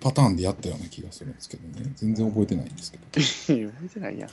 [0.00, 1.92] パターンでやったような気がするんですけどね。
[1.96, 3.04] 全然覚えてないんですけど。
[3.10, 3.22] 覚
[3.84, 4.30] えてないやん。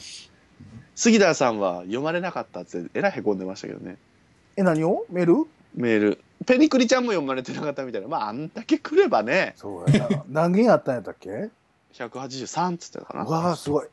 [0.95, 3.97] 杉田さんは読まれなかったって、えらいへこんでましたけどね。
[4.57, 5.05] え、何を？
[5.09, 5.47] メール？
[5.75, 6.19] メール。
[6.45, 8.07] ペニクリちゃんも読まれてなかったみたいな。
[8.07, 10.23] まあ、あんだけ来ればね、そうやな。
[10.29, 11.49] 何件あったんやったっけ
[11.93, 13.23] ？183っつってたかな。
[13.25, 13.87] うわあ、すごい。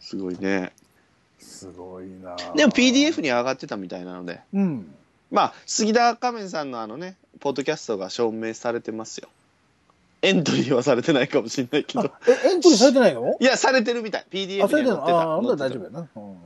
[0.00, 0.72] すごいね。
[1.38, 2.36] すごいな。
[2.54, 4.40] でも PDF に上がってたみたいなので。
[4.54, 4.94] うん。
[5.30, 9.28] まあ、杉田仮面さんのあのね、ポッドキャストが証明されてますよ。
[10.22, 12.00] エントリーはされてないかもしれないけど。
[12.00, 13.36] あえ、エントリーされてないの？
[13.38, 14.26] いや、されてるみたい。
[14.30, 14.96] PDF には載ってた。
[14.96, 16.08] ああ、ほんなら載ってた大丈夫やな。
[16.16, 16.36] うん。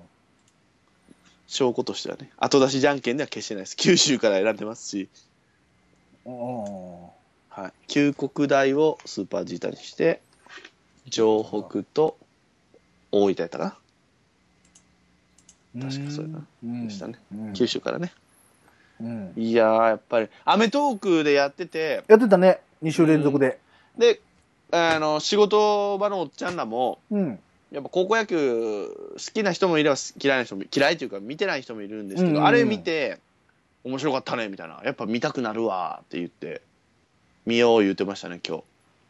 [1.51, 2.31] 証拠としてはね。
[2.37, 3.77] 後出しじゃんけんでは決してないです。
[3.77, 5.09] 九州から選んでますし。
[6.25, 7.03] うん
[7.49, 7.73] はい。
[7.89, 10.23] 旧国大をスーパージータにして、
[11.11, 12.17] 城北と
[13.11, 13.81] 大分やったか
[15.75, 15.83] うん。
[15.83, 16.87] 確かそうやなうん。
[16.87, 17.19] でしたね。
[17.55, 18.13] 九州からね。
[19.01, 19.33] うん。
[19.35, 22.61] いやー、やっぱり、アメトークでやってて、やってたね。
[22.81, 23.59] 2週連続で。
[23.99, 24.21] で、
[24.71, 27.41] あの、仕事場のおっちゃんらも、うん。
[27.73, 33.19] やっぱ高校野球好きな人もいれば嫌いな人も嫌いというか見てない人もいるんですけど、うんうんうんあれ見て
[33.83, 36.61] 面白かったねみたいなやっぱ見たくなるわって言って
[37.47, 38.63] 見よう言ってましたね今日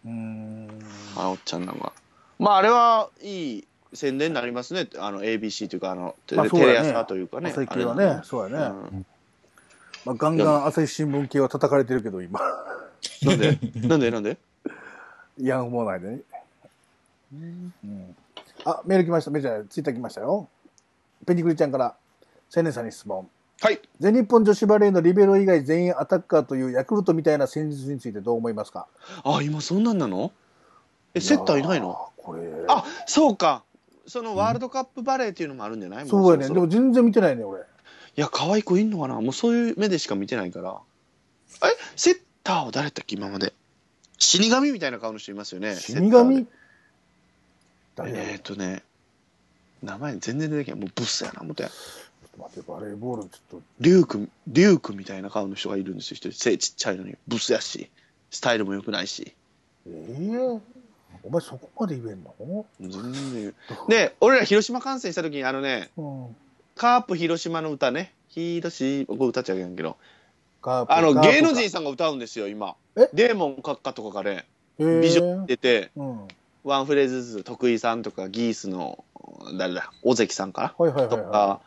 [0.06, 0.68] うん。
[1.16, 1.92] あのおっちゃんなんか
[2.38, 8.64] まああれはいい宣伝になりますねあの ABC というかあのテレ,、まあねテレ朝というかね朝日系はね、そうやね。
[8.92, 9.06] うん
[10.06, 12.40] まあ、ガンガン朝日新聞系は叩かれてるけど、今。
[13.22, 13.58] なんで？
[13.86, 14.10] なんで？
[14.10, 14.38] なんで？
[15.38, 16.20] ヤングモーナイでね。
[17.32, 18.16] うん。
[18.64, 19.30] あ、メール来ました。
[19.30, 20.48] メールじゃない、ツイッター来ましたよ。
[21.26, 21.96] ペニクリちゃんから、
[22.54, 23.28] 青年さんに質問。
[23.62, 28.86] はい全日本女子バレーのリベロ以外全員アタッカーというヤクルトみたいな戦術についてどう思いますか？
[29.22, 30.32] あ今そんなんなの？
[31.12, 32.10] えセッターいないの？
[32.16, 32.40] これ。
[32.68, 33.64] あそうか
[34.06, 36.48] そのワールドカップバレーっていうのもあるんじゃないもそうやね。
[36.48, 37.60] でも全然見てないね、俺。
[37.60, 37.64] い
[38.16, 39.20] や、可愛い子いんのかな？
[39.20, 40.78] もうそういう目でしか見てないから。
[41.68, 43.16] え、セッターは誰だったっけ？
[43.16, 43.52] 今まで。
[44.16, 45.74] 死神みたいな顔の人いますよね。
[45.74, 46.00] 死セ
[47.94, 48.82] ッターっ、ー、とね、
[49.82, 50.80] 名前全然出てけん。
[50.80, 51.72] もうブスやな、思ったやん。
[51.72, 51.76] ちょ
[52.26, 53.62] っと待って、バレーボールちょっと。
[53.80, 56.16] リュウク、リュウクみたいな顔の人がいるんですよ。
[56.16, 57.16] 一人背ちっちゃいのに。
[57.28, 57.90] ブスやし。
[58.30, 59.34] スタイルも良くないし。
[59.86, 60.60] ええ
[61.22, 62.66] お前そこまで言えんの？
[62.80, 63.54] 全然。
[63.88, 66.36] で、俺ら広島観戦した時にあのね、うん。
[66.76, 68.14] カープ広島の歌ね。
[68.28, 69.96] 広島、これ歌っちゃうけんけど。
[70.62, 73.08] あの、芸能人さんが歌うんですよ、今え？
[73.12, 74.46] デーモン閣下とかがね、
[74.78, 76.28] 美女出て、うん。
[76.64, 79.04] ワンフレーズずつ、徳井さんとか、ギースの、
[79.58, 80.74] 誰だ、尾関さんか？
[80.78, 81.60] はいはいなとはいはか、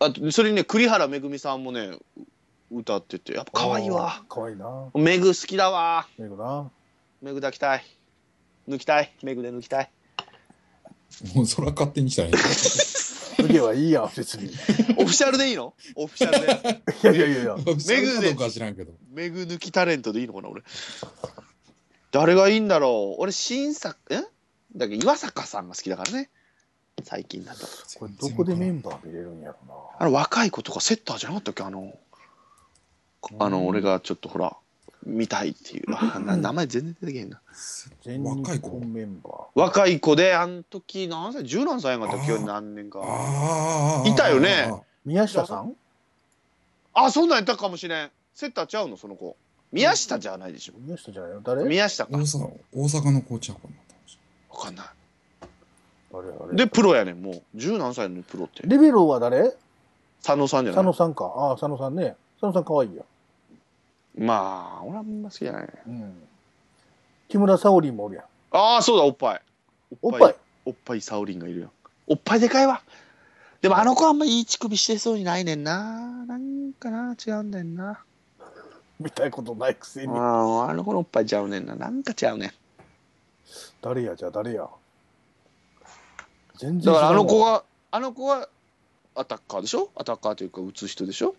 [0.00, 1.90] あと、それにね、栗原めぐみさんもね、
[2.70, 3.64] 歌ってて、やっぱい。
[3.68, 4.22] 可愛いわ。
[4.28, 4.88] 可愛いな。
[4.94, 6.06] めぐ好きだわ。
[6.18, 6.70] めぐな。
[7.20, 7.84] めぐ抱きたい。
[8.68, 9.12] 抜きたい。
[9.22, 9.90] めぐで抜きたい。
[11.34, 12.34] もうそら勝手にしたらいい。
[13.44, 14.46] 腕はいいや、別に。
[14.46, 14.48] い
[14.98, 15.74] オフィシャルでいいの？
[15.96, 16.82] オフィシャルで。
[17.02, 17.56] やいやいやいや。
[17.56, 17.64] メ
[18.02, 18.92] グかどうかは知らんけど。
[19.10, 20.62] めぐ抜きタレントでいいのかな、俺。
[22.12, 23.22] 誰がいいんだろう。
[23.22, 24.22] 俺、新作、え？
[24.76, 26.30] だけど岩坂さんが好きだからね。
[27.02, 27.66] 最近だと。
[27.98, 29.56] これどこでメンバー見れるんやろ
[29.98, 31.62] あの若い子とかセッターじゃなかったっけ？
[31.64, 31.98] あの、
[33.38, 34.54] あの、俺がちょっとほら、
[35.04, 35.84] 見たいっていう。
[35.88, 37.40] あな名前全然出てけへんな。
[38.30, 39.44] 若い子本メンバー。
[39.54, 41.44] 若い子で、あの時何歳？
[41.44, 42.38] 十何歳やんかったっけ？
[42.38, 43.00] 何年か。
[44.06, 44.72] いたよね
[45.04, 45.74] 宮下さん？
[46.94, 48.10] あ、そんなんやったかもしれん。
[48.34, 48.96] セッターちゃうの？
[48.96, 49.36] その子。
[49.72, 50.74] 宮下じゃないでしょ。
[50.78, 51.40] 宮下じゃないの？
[51.40, 51.64] 誰？
[51.64, 52.20] 宮下か大。
[52.20, 53.74] 阪、大阪のコーチャーかな。
[54.50, 54.86] わかんない。
[56.12, 57.42] 誰あれで、プロやねん、もう。
[57.54, 58.62] 十何歳のプロって。
[58.64, 59.54] リベロは誰？
[60.22, 60.84] 佐野さんじゃない？
[60.84, 61.24] 佐野さんか。
[61.24, 62.16] ああ、佐野さんね。
[62.40, 63.02] 佐野さん可愛いや。
[64.18, 65.68] まあ、俺はあんま好きじゃないね。
[65.86, 66.22] うん。
[67.28, 68.24] 木村沙織もおるやん。
[68.50, 69.40] ああ、そうだ、おっぱい。
[70.02, 70.34] おっぱい？
[70.66, 71.72] おっぱいサオリンがいるよ。
[72.06, 72.82] おっぱいでかいわ。
[73.62, 76.26] でもあの子あんまいい乳首してそうにないねんな。
[76.26, 78.00] なんかな、違うんだよな。
[79.02, 80.12] 見たいことないくせに。
[80.12, 81.74] ああ、あの子のおっぱいちゃうねんな。
[81.74, 82.52] なんかちゃうねん。
[83.82, 84.68] 誰や、じゃあ誰や。
[86.58, 87.52] 全然だからあの子は。
[87.52, 88.48] は、あの子は
[89.14, 89.90] アタッカーでしょ？
[89.96, 91.34] アタッカーというか打つ人でしょ？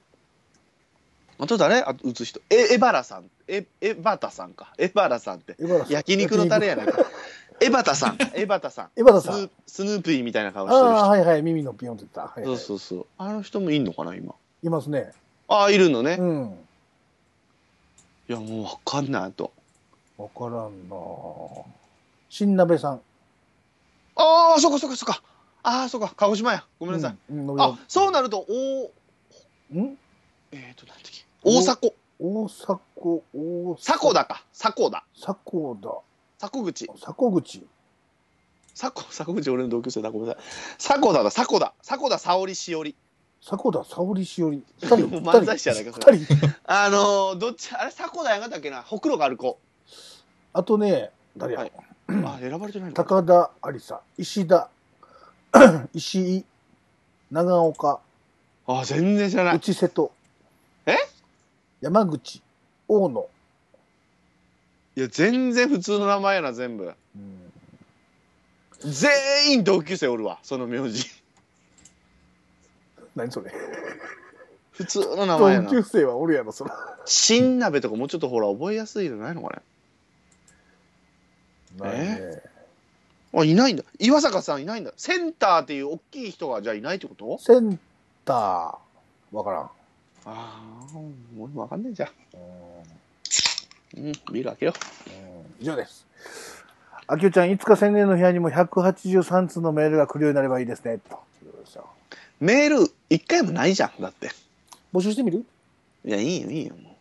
[1.39, 1.77] あと誰？
[1.77, 2.41] あ打つ人。
[2.49, 3.29] え、エバラさん。
[3.47, 4.73] え、エバタさんか。
[4.77, 5.55] エバラさんって。
[5.89, 7.03] 焼肉のタレやないか。
[7.61, 8.17] エバタさん。
[8.35, 8.89] エバタさん。
[8.95, 11.05] エバタさんスヌーピーみたいな顔あしてる人。
[11.05, 11.41] あ、はいはい。
[11.41, 12.33] 耳のピヨンって言った。
[12.39, 12.61] はい、そうはい。
[12.61, 13.05] そうそう。
[13.17, 14.35] あの人もいんのかな、今？
[14.61, 15.11] いますね。
[15.47, 16.17] ああ、いるのね。
[16.19, 16.57] うん。
[18.29, 19.51] いや、もうわかんないと。
[20.17, 20.95] わからんな
[22.29, 23.01] 新鍋さん。
[24.15, 25.21] ああ、そっかそっかそっか。
[25.63, 26.13] ああ、そっか。
[26.15, 26.65] 鹿児島や。
[26.79, 27.17] ごめんなさい。
[27.31, 27.47] うん。
[27.49, 28.91] うんあ、そうなると、お
[29.77, 29.97] ん？
[30.51, 31.25] えっ、ー、と、なんてっけ。
[31.43, 31.93] 大迫。
[32.19, 32.79] 大迫、
[33.33, 34.45] 大迫田か。
[34.53, 35.03] 迫田。
[35.15, 36.47] 迫田。
[36.47, 36.89] 迫口。
[36.95, 37.67] 迫口。
[38.75, 40.11] 迫、迫口俺の同級生だ。
[40.11, 40.35] ごめんな
[40.77, 40.99] さい。
[40.99, 41.29] 迫田だ。
[41.29, 41.73] 迫田。
[41.81, 42.95] 迫田沙織しおり。
[43.45, 44.63] 迫田沙織しおり。
[44.81, 44.95] 二人。
[45.19, 46.47] 漫才師やないかそれ二人。
[46.65, 48.81] あのー、どっち、あれ、迫田やがったっけな？
[48.81, 49.59] ほくろがある子。
[50.53, 51.71] あとね、誰や、はい
[52.07, 52.93] あ、選ばれてない。
[52.93, 54.69] 高田ありさ、石田、
[55.93, 56.45] 石井、
[57.31, 57.99] 長岡、
[58.65, 59.55] あ、全然知らない。
[59.57, 60.11] 内瀬戸。
[60.85, 60.95] え？
[61.81, 62.41] 山口、
[62.87, 63.27] 大野。
[64.95, 66.93] いや、全然普通の名前やな、全部。
[67.15, 67.39] うん
[68.85, 71.22] 全員同級生おるわ、その名字。
[73.15, 73.51] 何それ。
[74.71, 75.69] 普通の名前やな。
[75.69, 76.75] 同級生はおるやろ、そら。
[77.05, 79.61] 新鍋とかもうちょっとほら、覚えやすいのないのかね。
[81.77, 82.41] ないね。
[83.35, 83.83] あ、いないんだ。
[83.99, 84.93] 岩坂さんいないんだ。
[84.97, 87.39] センターっていう大きい人がじゃあいないってこと？
[87.39, 87.79] セン
[88.25, 89.61] ター、わからん。
[89.61, 89.69] あ
[90.25, 92.09] あ、もうわかんないじゃん。
[93.95, 94.73] うんうん、ビール開けよ
[95.59, 96.05] 以上です。
[97.05, 100.97] あきおちゃん、いつか宣伝の部屋にも183通のメールが来るようになればいいですね。
[100.97, 102.02] ということですよう。
[102.43, 104.29] メール一回もないじゃん、だって。
[104.93, 105.45] 募集してみる？
[106.03, 106.97] いや、いいよ、いいよ、も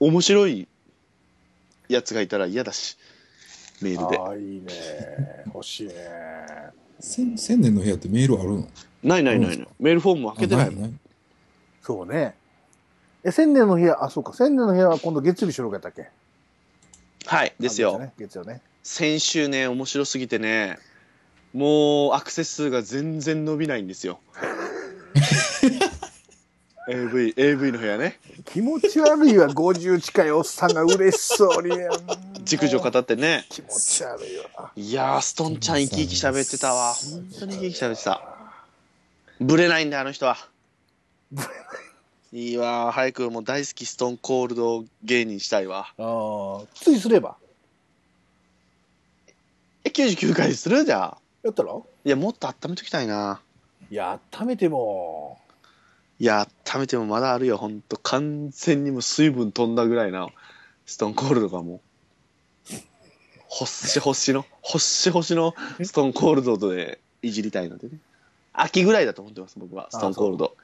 [0.00, 0.06] う。
[0.08, 0.66] 面白い
[1.88, 2.98] やつがいたら嫌だし、
[3.80, 4.18] メールで。
[4.18, 5.44] ああ、いいね。
[5.54, 5.94] 欲しいね。
[6.98, 8.68] 千千年の部屋ってメールあるの？
[9.04, 9.68] ないないないない。
[9.78, 10.82] メールフォーム開けてないもん。
[10.82, 10.92] ない
[11.82, 12.34] そうね。
[13.22, 14.32] え、千年の部屋、あ、そうか。
[14.32, 16.08] 千年の部屋は今度月曜日収録やったっけ？
[17.26, 17.96] はい、ですよ。
[18.00, 18.12] ね。
[18.18, 18.60] 月曜ね。
[18.82, 20.80] 先週ね、面白すぎてね、
[21.56, 24.20] もうアクセス数が全然伸びないんですよ。
[26.86, 28.20] AV、AV の部屋ね。
[28.44, 31.74] 気持ち悪いわ、50近いおっさんが嬉しそうに。
[32.44, 33.46] 熟女語ってね。
[33.48, 34.70] 気持ち悪いわ。
[34.76, 36.92] いやー、ストンちゃん生き生き喋ってたわ。
[36.92, 38.20] 本当に生き生き喋ってた。
[39.40, 40.36] ブレないんだよ、あの人は。
[42.34, 45.86] いいわー、早くもう大好きストーンコールド芸人したいわ。
[45.98, 47.36] ああ、ついすれば。
[49.84, 50.84] え、99回する？
[50.84, 51.18] じゃあ。
[51.46, 51.72] やったら？
[51.74, 53.40] いや、もっと温めときたいな。
[53.90, 55.40] いや、温めても、
[56.18, 57.96] いや、温めてもまだあるよ、ほんと。
[57.98, 60.28] 完全にもう水分飛んだぐらいな、
[60.86, 61.80] ストーンコールドがもう。
[63.48, 67.98] 星星の、星星のストーンコールドでいじりたいのでね。
[68.52, 69.88] 秋ぐらいだと思ってます、僕は。
[69.90, 70.56] ストーンコールド。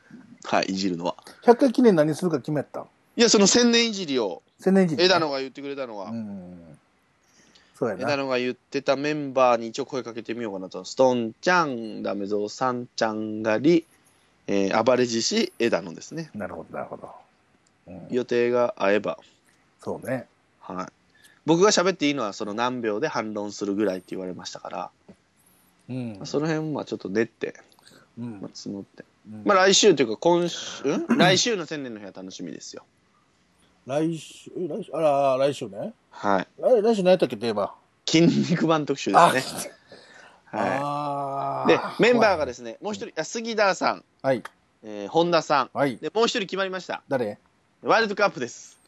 [0.45, 1.15] はい、いじるのは。
[1.45, 2.83] 100回記念何するか決めたん？
[3.17, 6.79] いや、その千年いじりを、千年時枝野が言ってくれたのは、うん。
[7.83, 8.17] そうや枝な。
[8.19, 10.85] 野が言ってたメンバーに一応声かけてみようかなと。
[10.85, 13.85] ストーンちゃん、ダメゾウさんちゃんがり、
[14.47, 16.31] えー、暴れ獅子、枝野ですね。
[16.33, 17.11] なるほど、なるほど。
[17.89, 19.19] うん予定が合えば、
[19.81, 20.29] そうね。
[20.61, 20.87] はい。
[21.45, 24.91] 僕が喋っていいのはその何秒で反論するぐらいって言われましたから、
[25.91, 26.21] うん。
[26.23, 27.57] その辺はちょっと練って、
[28.17, 29.05] うんまあ、募って。
[29.29, 31.19] うんまあ来週というか今週、ん？
[31.19, 32.85] 来週の千年の日は楽しみですよ。
[33.89, 35.93] 来週、え来週、あら、来週ね。
[36.13, 36.47] はい。
[36.61, 37.75] 来来週何やったっけ、テーマ。
[38.07, 39.73] 筋肉版特集ですね。
[40.53, 41.69] はあい。
[41.69, 44.43] で、メンバーがですね、もう一人、あ杉田さん、はい。
[44.85, 45.97] えー本田さん、はい。
[45.97, 47.03] で、もう一人決まりました。
[47.09, 47.39] 誰？
[47.83, 48.79] ワールドカップです。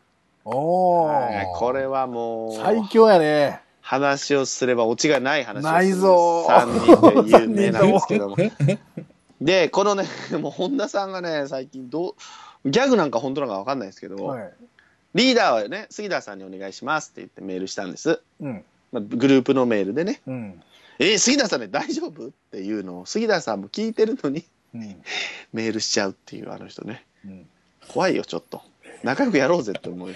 [0.44, 1.58] おはいー。
[1.58, 3.60] これはもう、最強やね。
[3.80, 8.36] 話をすればオチがない話をするないぞ3人で有名なんですけども。
[8.38, 8.78] え
[9.40, 10.04] で、このね、
[10.40, 12.14] もう本田さんがね、最近ど
[12.64, 14.52] う、ギャグなんか本当なのか分かんないですけど、はい。
[15.14, 18.20] リーダーはね、杉田さんにお願いしますって言ってメールしたんです。
[18.40, 18.64] うん。
[18.92, 20.62] まあ、グループのメールでね、うん。
[20.98, 23.00] えー杉田さんね、大丈夫っていうの？
[23.00, 25.02] を、杉田さんも聞いてるのにうん。
[25.52, 27.04] メールしちゃうっていうあの人ね。
[27.24, 27.46] うん
[27.88, 28.62] 怖いよ、ちょっと。
[29.02, 30.14] 仲良くやろうぜって思うよ。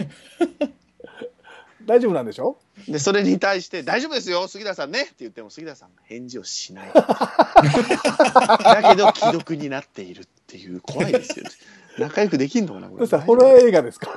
[1.85, 2.57] 大丈夫なんでしょ？
[2.89, 6.91] で、それに対して、大丈夫ですよ、杉田さんねって言っても、杉田さんが返事をしない。
[6.95, 11.45] だけど、既読になっているっていう、怖いですよ。
[11.99, 12.99] 仲良くできんのかな、これ。
[12.99, 14.09] どうしたホラー映画ですか？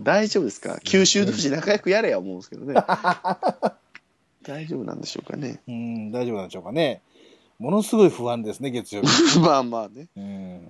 [0.00, 0.78] 大丈夫ですか？
[0.84, 2.74] 九州同士仲良くやれや思うんですけどね。
[4.42, 5.60] 大丈夫なんでしょうかね。
[5.68, 7.02] うん、大丈夫なんでしょうかね。
[7.58, 9.08] ものすごい不安ですね、月曜日。
[9.40, 10.08] まあまあね。
[10.16, 10.68] うん。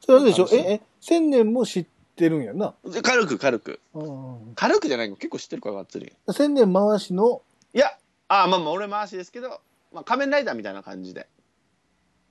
[0.00, 2.74] それあれでしょえ、え、千年も知ってるんやな。
[3.02, 3.80] 軽く軽く。
[3.94, 6.12] うん軽くじゃないの結構知ってるから、がっつり。
[6.32, 7.42] 千年回しの、
[7.74, 7.96] いや、
[8.28, 9.60] あまあまあ俺回しですけど、
[9.92, 11.28] まあ仮面ライダーみたいな感じで。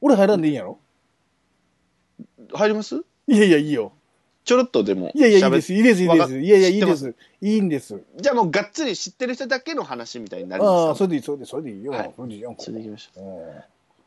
[0.01, 0.79] 俺入らんでいいんやろ？
[2.53, 3.03] 入ります？
[3.31, 3.93] いやいや、いいよ。
[4.43, 5.11] ちょろっとでも。
[5.13, 6.39] いやいや、いいです、いいです、いいです。
[6.39, 7.15] いやいや、いいです。
[7.41, 8.01] いいんです。
[8.17, 11.91] じゃあもうがっつり知ってる人だけの話みたいになりますああ、よそれでいい、それでいい、それでいいよ。
[11.91, 12.55] はいそれでいいよ。
[12.57, 13.23] それでいきましょう。
[13.23, 13.61] うん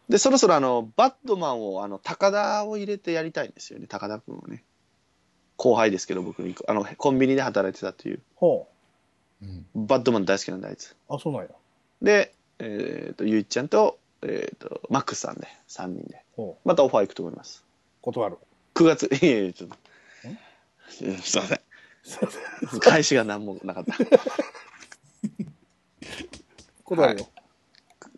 [0.09, 4.63] で、そろそろあの、バットマンを、あの、高田を入れてやりたいんですよね、高田君をね。
[5.57, 8.69] 後輩ですけど、僕に、あの、コンビニで働いてたっていう、ほ
[9.43, 10.91] うんバットマン大好きなんで、あいつ。
[11.09, 11.15] う。
[11.15, 11.49] あ、そうなんや。
[12.03, 16.23] で、えっ、と、ゆいちゃんと、えっ、と、マックスさんで、3人で。
[16.65, 17.65] またオファー行くと思います。
[18.03, 18.37] 断る。
[18.75, 19.77] 9月、いやいや、ちょっと。
[21.07, 21.61] うんすいません。
[22.81, 23.95] 返しが何もなかった。
[26.85, 27.29] 断るよ。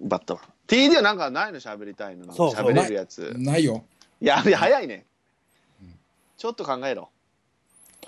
[0.00, 0.44] バットマン。
[0.66, 1.60] TD はなんかないの？
[1.60, 3.34] 喋りたいのなんかそうそう喋れるやつ。
[3.38, 3.84] ないよ。
[4.20, 5.06] いや、いや早いね
[5.80, 5.94] うん。
[6.36, 7.08] ちょっと考えろ。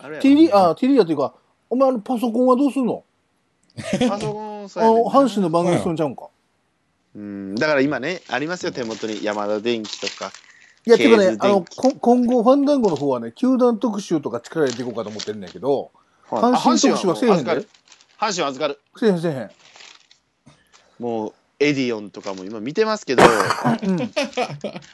[0.01, 1.35] あれやろ TD、あ、TD やっていうか、
[1.71, 3.05] お前あのパソコンはどうすんの？
[4.09, 6.29] パソコンあさの、阪神の番組するんちゃうんか。
[7.15, 9.23] うん、だから今ね、ありますよ、手元に。
[9.25, 10.33] 山田電機とか。
[10.89, 15.91] いや、てかねあの、こ今後、ファンダンゴの方はね、球団特集とか力入れていこうかと思ってるんだけど、
[16.31, 17.67] 阪神特集はせえへんで
[18.19, 18.81] 阪神は預かる。
[18.97, 19.51] せえへんせえへん。
[20.99, 24.11] もう、エディオンとかも今見てますけど、うん。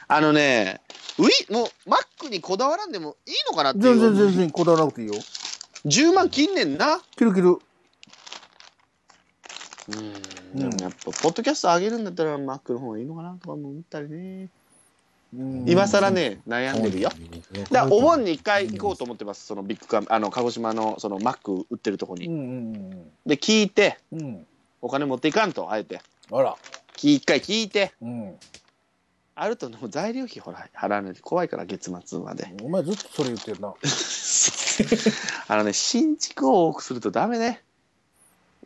[0.07, 0.81] あのね、
[1.17, 4.15] ウィ、もう、マックにこだわらんでもいいのかなって全然いう。
[4.15, 5.13] 全然こだわらなくていいよ。
[5.85, 6.99] 10万切んねんな。
[7.15, 7.49] キルキル。
[7.49, 7.55] う
[9.95, 10.59] ん。
[10.59, 14.49] でもやっぱ、ポッドキャスト上げるんだったら、マックの方がいいのかなとかも思ったりね。
[15.33, 17.09] うん今更ね、悩んでるよ。
[17.71, 22.27] だからお盆に一回行こうと思思ってます、そのビッグカメあの鹿児島のそのマック売ってるとこに。
[22.27, 24.19] うんうんで、聞いて、うん。
[24.19, 24.47] うん。
[24.81, 26.01] お金持っていかんと、あえて。
[26.31, 26.55] あら。
[26.95, 28.35] き一回聞いて、うん。
[29.37, 32.47] あるともう材料費ほら払わないと怖いから、月末まで。
[32.61, 33.73] お前ずっとそれ言ってるな。
[35.47, 37.64] あのね、新築を多くするとダメね。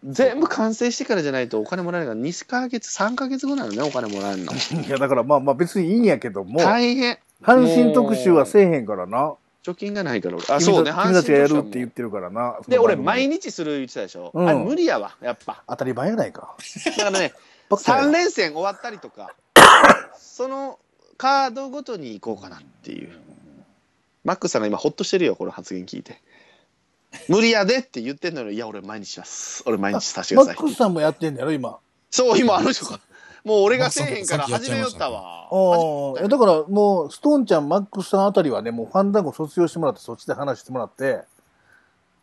[0.03, 4.53] 全部完成してからじゃないとお金もらえないから、2ヶ月、3ヶ月後なのね、お金もらえるの。
[4.87, 7.17] いや、だからまあまあ別にいいんやけども、大変。
[7.41, 9.33] 阪神特集はせえへんからな。
[9.63, 10.45] 貯金がないから俺。
[10.49, 12.57] あ、君そうね、た君たちがやるって言うってるからな。
[12.67, 14.31] で、俺、毎日する言ってたでしょ。
[14.33, 15.63] うんあれ無理やわ、やっぱ。
[15.67, 16.55] 当たり前やないか。
[16.85, 17.33] だからね、
[17.69, 19.33] ばっかや3連戦終わったりとか、
[20.17, 20.79] その
[21.17, 23.11] カードごとに行こうかなっていう。
[24.23, 26.21] マックスさんが今ほっとしてるよ、この発言聞いて。
[27.27, 29.63] 無理やでって言ってんのに、いや、俺毎日します。
[29.65, 30.65] 俺毎日させてくださいマッ。
[30.65, 31.77] クスさんもやってんだよ、今。
[32.11, 32.99] そう、今あの人が。
[33.43, 35.47] もう俺がせえへんから始めよったわ。
[35.51, 41.21] ああ、だからもう、ストーンちゃん、マックスさんあたりはね、もうファンダンゴ卒業してもらって、そっちで話してもらって、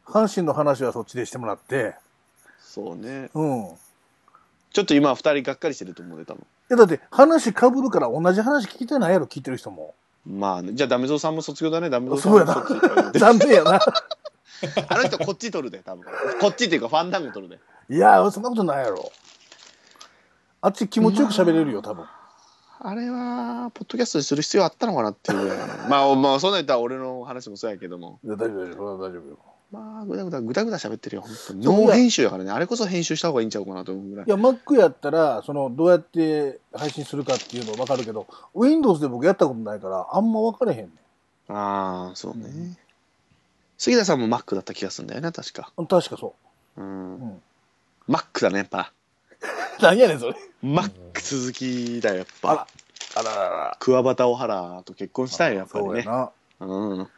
[0.05, 1.95] 阪神の話はそっちでしてもらって、
[2.61, 3.31] そうね。
[3.35, 3.65] うん。
[3.65, 3.69] い
[4.73, 6.47] ちょっと今二人がっかりしてると思うで、多分。
[6.69, 9.95] や、だって話被るから同じ話聞いてないやろ、聞いてる人も。
[10.27, 12.75] まあね、じゃあダメゾウさんも卒業だね、ダメゾウさんそうやなも卒
[13.15, 13.81] 業残念やな。
[14.89, 16.05] あの人こっち取るで、多分。
[16.41, 17.95] こっちっていうかファンダンゴ取るで。
[17.95, 19.11] いや、そんなことないやろ。
[20.61, 22.05] あっち気持ちよく喋れるよ、多分。
[22.79, 25.59] あれは、ポッドキャストにする必要あったのかなっていうぐらい。
[25.89, 28.19] まあ、まあ、そんなん言ったら俺の話もそうやけども。
[28.25, 29.39] いや大丈夫、大丈夫、大丈夫よ。
[29.73, 31.65] まあ、ぐだぐだ、ぐだぐだ喋ってるよ、本当に。
[31.65, 32.51] ノー編集やからね。
[32.51, 34.31] あれこそ編集した方がいいんちゃうかなと思うぐらいい。
[34.31, 41.53] や、Mac やったら、その、どうやって配信するかっていうの分かるけど、Windows で僕やったことないから、あんま分かれへんねん。
[41.53, 42.79] ああ、そうね。
[43.79, 45.73] 杉田さんもマックだった気がするんだよな、確か。
[45.77, 46.35] 確かそ
[46.77, 47.21] うん。
[47.21, 47.43] うん
[48.09, 48.93] マックだね、やっぱ。
[49.79, 49.83] う。
[49.83, 50.37] 何やねん、それ。
[50.63, 52.67] マック鈴木だよ、やっぱあら。
[53.17, 53.77] あららら。
[53.81, 55.91] 桑畑小原と結婚したいよ、やっぱりね。
[55.91, 56.31] そうやな。
[56.61, 57.09] うん。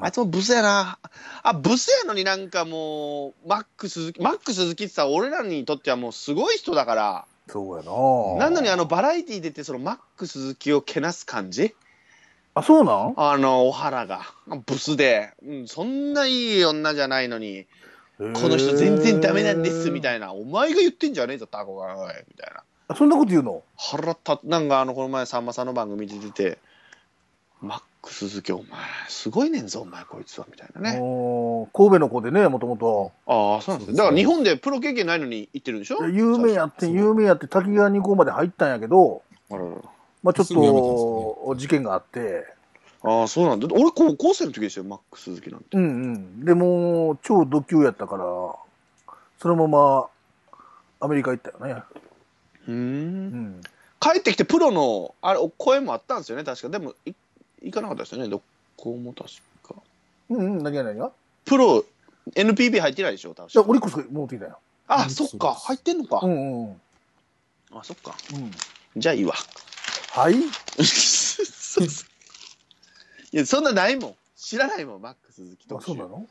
[0.00, 0.98] あいつもブスやな。
[1.42, 8.48] あ、ブスやのになんかもう、マック鈴木、マック鈴木ってさ、俺らにとってはもうすごい人だから、そうやな。
[8.48, 11.74] なのにあのバラエティー出てそのマック鈴木をけなす感じ？
[12.54, 13.14] あ、そうなん？
[13.16, 14.22] あの、小原が。
[14.66, 17.66] ブスで、うん、そんないい女じゃないのに、
[18.18, 20.32] この人全然ダメなんです、みいたいな。
[20.32, 22.62] お前が言ってんじゃねえぞ、タコが、おいみたいな。
[22.88, 22.96] な。
[22.96, 23.62] そんなこと言うの？
[23.76, 26.58] 腹立っなんかあの、この前さんまさんの番組で出て、
[27.60, 28.66] マック鈴木、お前、
[29.08, 30.90] すごいねんぞ、お前、こいつは、みたいなね。
[31.72, 33.10] 神戸の子でね、もともと。
[33.26, 33.96] ああ、そうなんですね。
[33.96, 36.04] だから日本でプロ経験ないのに行ってるんでしょ？
[36.06, 39.70] 有名やって、有名やって、滝川二校まで入ったんやけど、あらら
[40.24, 42.46] まあちょっと、事件があって、
[43.02, 43.68] ああ、そうなんだ。
[43.70, 45.76] 俺、高校生の時ですよ、マック鈴木なんて。
[45.76, 46.44] うんうん。
[46.46, 48.24] でも、超ド級やったから、
[49.38, 50.06] そのまま、
[51.00, 51.82] アメリカ行ったよね。
[52.66, 52.72] う。
[52.72, 53.26] うん
[53.58, 53.60] ん。
[54.00, 56.70] 帰ってきてプロの、あれ、お声もあったんですよね、確か。
[56.70, 57.12] でも、い
[57.60, 58.40] 行かなかったですよね、ど
[58.78, 59.28] こも確
[59.62, 59.74] か。
[60.30, 61.08] うんうん、何が何が？
[61.08, 61.10] い
[61.44, 61.84] プロ、
[62.34, 63.68] NPB 入ってないでしょ、確や、か。
[63.68, 64.58] オリックス持ってきたよ。
[64.88, 66.20] あ、そっか、入ってんのか。
[66.22, 66.80] うんうんうん。
[67.74, 68.14] あ、そっか。
[68.32, 68.50] うん。
[68.96, 69.34] じゃあいいわ。
[70.14, 70.34] はい？
[70.84, 72.08] そうそう
[73.32, 74.14] いや、そんなないもん。
[74.36, 75.86] 知らないもん、マック鈴木あ、特集。
[75.88, 76.26] そうなの？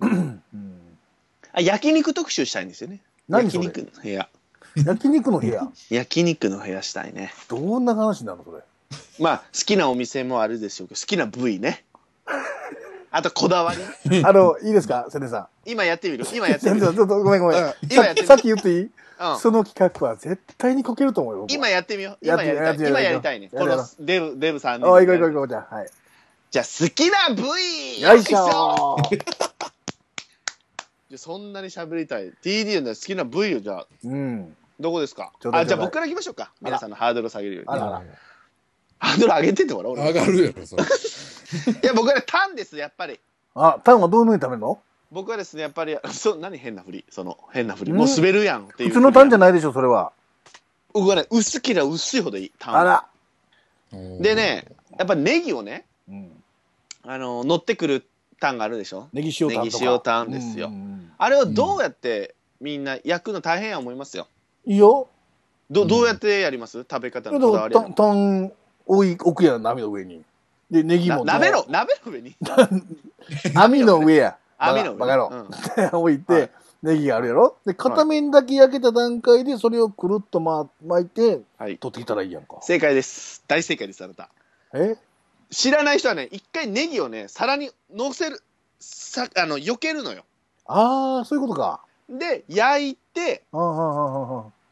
[0.00, 0.42] うん。
[1.52, 3.00] あ、焼肉特集したいんですよね。
[3.28, 3.64] 何それ？
[3.64, 4.28] 焼肉の部屋。
[4.84, 5.68] 焼肉の部屋？
[5.90, 7.34] 焼肉の部屋したいね。
[7.48, 8.62] どんな話なのそれ？
[9.18, 11.84] まあ、好きなお店もあるでしょうけど、好きな部位ね。
[13.10, 14.22] あと、こだわり。
[14.24, 16.24] あの、いいですか、セネさ今やってみる？
[16.32, 16.60] 今やっん。
[16.64, 16.94] ちょってみる。
[16.96, 17.74] とごめんごめん。
[17.90, 18.80] 今やってみっきさっき言っていい？
[18.82, 18.90] うん
[19.40, 21.40] その企画は絶対にこけると思うよ。
[21.40, 22.26] 僕は今やってみよう。
[22.26, 22.66] やって今やりたい。
[22.66, 23.48] やって今やりたいね。
[23.48, 25.74] このやってやろうデブ、デブさんあ、行こう行こう行こう、じゃあ。
[25.74, 25.90] はい。
[26.50, 28.96] じゃあ、好きな部位よいしょ
[31.08, 32.30] じゃあそんなに喋りたい。
[32.42, 34.54] TD の好きな部位をじゃあ、うん。
[34.78, 35.32] どこですか？
[35.40, 36.52] ちょうだいあ、じゃあ僕から行きましょうか。
[36.60, 37.78] 皆さんのハードルを下げるようにね。
[37.80, 38.06] あらあら
[38.98, 39.96] ハードル上げてってもらおう。
[39.98, 40.82] 俺上がるやろ、それ。
[40.84, 40.86] い
[41.86, 43.18] や、僕はね、タンです、やっぱり。
[43.54, 44.78] あ、タンはどういうふうに食べるの？
[45.12, 47.04] 僕はですね、やっぱり、そう、何変な振り？
[47.10, 47.92] その、変な振り。
[47.92, 48.88] うんもう滑るやんっていう。
[48.90, 50.12] 普通のタンじゃないでしょ、それは。
[50.92, 52.80] 僕はね、薄ければ薄いほどいい、タンは。
[52.80, 53.06] あら。
[54.20, 54.64] でね、
[54.98, 56.30] やっぱネギをね、うん。
[57.04, 58.04] あの、乗ってくる
[58.40, 59.08] タンがあるでしょ？
[59.12, 59.64] ネギ塩タンとか。
[59.64, 60.70] ネギ塩タンですよ
[61.18, 64.26] あれをどうやってみんな焼くの大変や思いますよ。
[64.66, 65.08] いいよ。
[65.70, 66.80] どうんどうやってやります？
[66.88, 68.52] 食べ方だのこだわりはからタン、タン
[68.86, 70.22] 置い置くやん、網の上に。
[70.70, 71.24] で、ネギも。
[71.24, 72.34] な鍋の、鍋の上に？
[73.54, 74.36] 網の上や。
[74.58, 75.28] 網の上バカ野
[75.92, 75.98] 郎。
[76.00, 76.50] 置いて、はい
[76.82, 77.56] ネギがあるやろ？
[77.64, 81.78] で、片面だけ焼けた段階で、それをくるっとま巻いて、はい。
[81.78, 82.58] 取ってきたらいいやんか。
[82.60, 83.42] 正解です。
[83.48, 84.28] 大正解です、あなた。
[84.74, 84.94] え？
[85.50, 88.42] 知らない人はね、一回ネギをね、皿に乗せる、
[88.78, 90.24] さ、あの、避けるのよ。
[90.66, 91.80] ああ、そういうことか。
[92.10, 93.42] で、焼いて。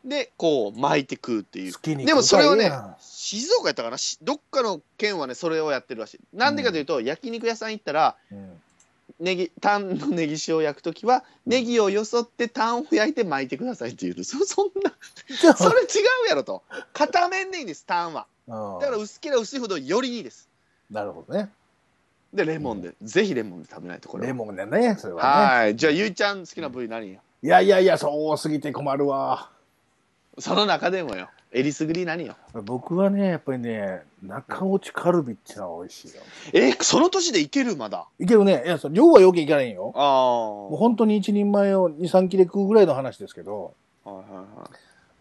[0.05, 2.70] で、こう、巻いて食うっていうでもそれをね
[3.01, 3.97] 静岡やったかな？
[3.97, 6.20] しどっかの県はね、それをやってるらしい。
[6.35, 8.61] なんでかというと、焼肉屋さん行ったら、うん
[9.21, 14.25] ネギ、タンのネギ塩を焼くときは、ネギをよそってタンを焼いて巻いてくださいっていうの。
[14.25, 14.95] そ そんな、
[15.55, 15.85] それ違
[16.27, 16.63] うやろと。
[16.93, 18.27] 片面でいいんです、タンは。
[18.47, 20.49] だから薄ければ薄いほどよりいいです。
[20.91, 21.51] なるほどね。
[22.33, 22.95] で、レモンで。
[23.01, 24.27] ぜひレモンで食べないとこれは。
[24.27, 25.29] レモンだね、それはね。
[25.29, 25.77] はい。
[25.77, 29.51] じゃあ、ゆいちゃん好きな部位何よいやいやいや、そうすぎて困るわ。
[30.39, 31.29] その中でもよ。
[31.53, 32.37] えりすぐり何よ？
[32.53, 36.22] 僕はね、やっぱりね、中落ちカルビっていうのは美味しいよ。
[36.53, 38.07] え、その年でいけるまだ？
[38.18, 38.62] いけるね。
[38.64, 39.93] いや、量はよくいかないんよ。
[39.95, 40.03] ああ。
[40.03, 44.45] もう本当に一人前を2、3切れ食うぐらいの話ですけど、はいはいは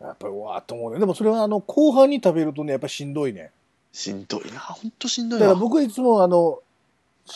[0.01, 0.03] い。
[0.03, 0.99] やっぱりうわーっと思うね。
[0.99, 3.51] でもそれはあの、後半に食べるとね、やっぱしんどいね。
[3.91, 4.59] しんどいな。
[4.59, 5.61] ほんとしんどだからいな。
[5.61, 6.59] 僕はいつもあの、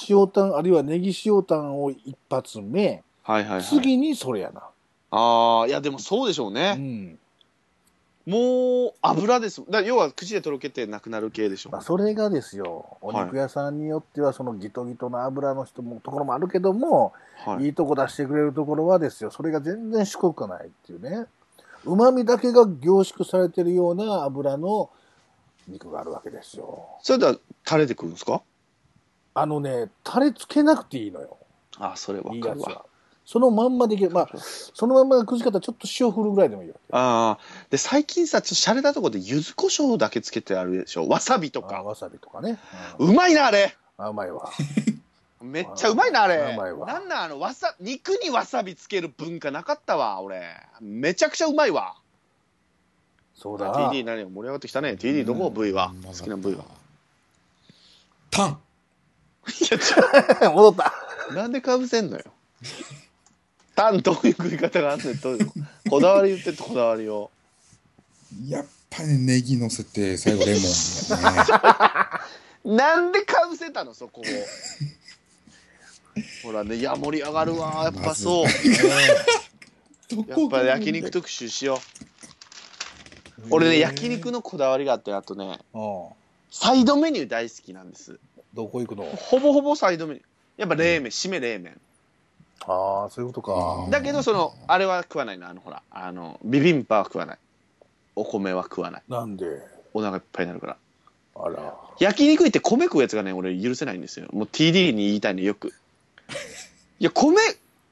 [0.10, 3.64] 塩タン、あるいはネギ塩タンを一発目、はいはいはい。
[3.64, 4.64] 次にそれやな。
[5.12, 6.74] ああ、いやでもそうでしょううね。
[6.74, 7.20] ん。
[8.28, 9.64] もう油です。
[9.70, 17.14] だ要は口でとろけてなくなる系でしょまあ、それがですよ、お肉屋さんによっては、そのギトギトの油の人も、ところもあるけども、
[17.46, 17.68] はい。
[17.68, 21.26] いいとこ出してくれるところはですよ、それが全然しこくないっていうね。
[21.86, 24.90] 旨味だけが凝縮されてるような油の
[25.70, 26.86] 肉があるわけですよ。
[27.02, 28.42] それではタレで食うんですか？
[29.36, 31.38] あのね、タレつけなくていいのよ。
[31.78, 32.70] あそれわいいかるわ。
[32.70, 32.86] やつは。
[33.30, 34.12] そのまんまでいける。
[34.12, 34.30] まあ、
[34.74, 36.80] そのまんまがくじ方ちょっと塩振るぐらいでもいいわけ。
[36.92, 37.40] ああ。
[37.70, 41.10] で、最近さ、ちょっと洒落たとこで柚子胡椒だけつけてあるでしょ？
[41.10, 41.76] わさびとか。
[41.80, 42.58] あわさびとかね。
[43.00, 43.76] うまいな、あれ。
[43.98, 44.50] あうまいわ。
[45.42, 46.38] めっちゃうまいな、あれ。
[46.38, 50.42] うまいわなんなん、あの、わさ、肉にわさびつける文化なかったわ、俺。
[50.80, 51.96] めちゃくちゃうまいわ。
[53.36, 53.92] そうだ。
[53.92, 54.92] TD 何盛り上がってきたね。
[54.92, 55.50] TD どこ？
[55.50, 55.92] 部位は。
[56.06, 56.64] 好きな部位は。
[58.32, 58.58] タン。
[59.48, 60.94] いや、ちょ 戻った。
[61.34, 62.24] なんでかぶせんのよ。
[63.78, 65.52] タンどういう食い方があんねんどういう
[65.88, 67.30] こだわり言ってってこだわりを。
[68.48, 70.64] やっぱりネギ乗せて、最後レモン
[71.22, 72.22] だ
[72.66, 72.66] ね。
[72.76, 74.24] なんでかぶせたのそこを。
[76.44, 78.48] ほらね、いや盛り上がるわやっぱそう。
[78.48, 78.50] や
[80.36, 81.78] っぱ焼肉特集しよう。
[83.52, 86.08] 俺ね焼肉のこだわりがあってあとねうん
[86.50, 88.18] サイドメニュー大好きなんです。
[88.56, 89.04] どこ行くの？
[89.04, 90.26] ほぼほぼサイドメニュー。
[90.58, 91.80] やっぱ冷麺、締め冷麺。
[92.66, 93.84] ああそういうことか。
[93.86, 93.92] うん。
[93.92, 95.48] だけどそのあれは食わないの。
[95.48, 97.38] あのほらあのビビンパは食わない。
[98.16, 99.04] お米は食わない。
[99.08, 99.46] なんで？
[99.94, 100.78] お腹いっぱいになるから。
[101.36, 101.76] あら。
[102.00, 104.28] 焼肉行って米食うやつがね俺許せないんですよ。
[104.34, 105.74] もう TD に言いたいのよく。
[107.00, 107.38] いや米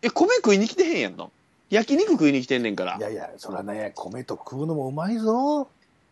[0.01, 1.31] え米食いに来てへんやんの
[1.69, 2.97] 焼肉食いに来てんねんから。
[2.97, 5.61] いやいやそらね米と食うのもうまいぞ。
[5.61, 5.67] いや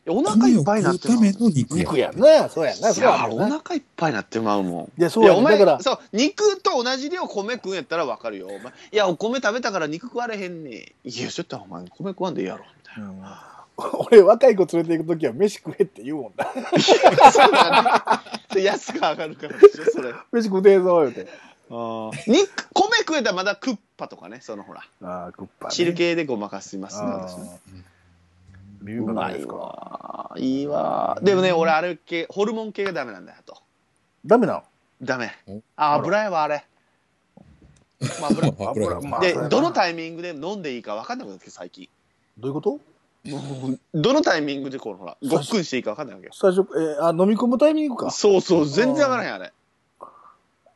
[0.08, 2.50] お腹いっぱいになってまう米を食うための肉肉やんな。
[2.50, 2.90] そうやんな。
[2.90, 3.60] いそうややおんな。
[3.60, 5.02] 腹いっぱいになってまうもん。
[5.02, 8.48] いやそうやいやお前からそう肉と同じ量米食うんやったら分かるよ。
[8.48, 10.70] お前いやお米食べたから肉食われへんね
[11.06, 11.10] ん。
[11.10, 13.10] いやちょっとお前米食わんでいいやろみたいな。
[13.10, 13.24] うん。
[14.08, 16.46] 俺若い子連れて行く時は飯食えって言うもんな。
[17.32, 20.14] そうだねで 安く上がるからでしょそれ。
[20.32, 21.28] 飯食うてえぞ言うて。
[22.28, 24.82] 肉米食えたらまだクッパとかねそのほら。
[25.02, 27.60] ああクッパ、ね、汁系でごまかしますねあ私ね。
[27.74, 27.93] ー
[28.84, 29.56] ビビンですか。
[29.56, 30.36] わ。
[30.38, 31.18] いいわ。
[31.22, 33.62] でもね俺あれ系ホルモン系がダメなんだよあと。
[34.26, 34.64] ダメなの？
[35.02, 35.32] ダメ。
[35.48, 35.62] お？
[35.76, 36.66] あ油やわあれ。
[38.22, 41.88] まあ油 油がまあでどのタイミングで飲んでいいか分かんなくなって最近。
[42.38, 42.80] どういうこと？
[43.94, 46.28] どのタイミングでこのほらごっくんしていいか分かんないわけ。
[46.28, 48.12] よ最初、えーあ飲み込むタイミングか？
[48.12, 49.54] そうそう全然分からへんあれ。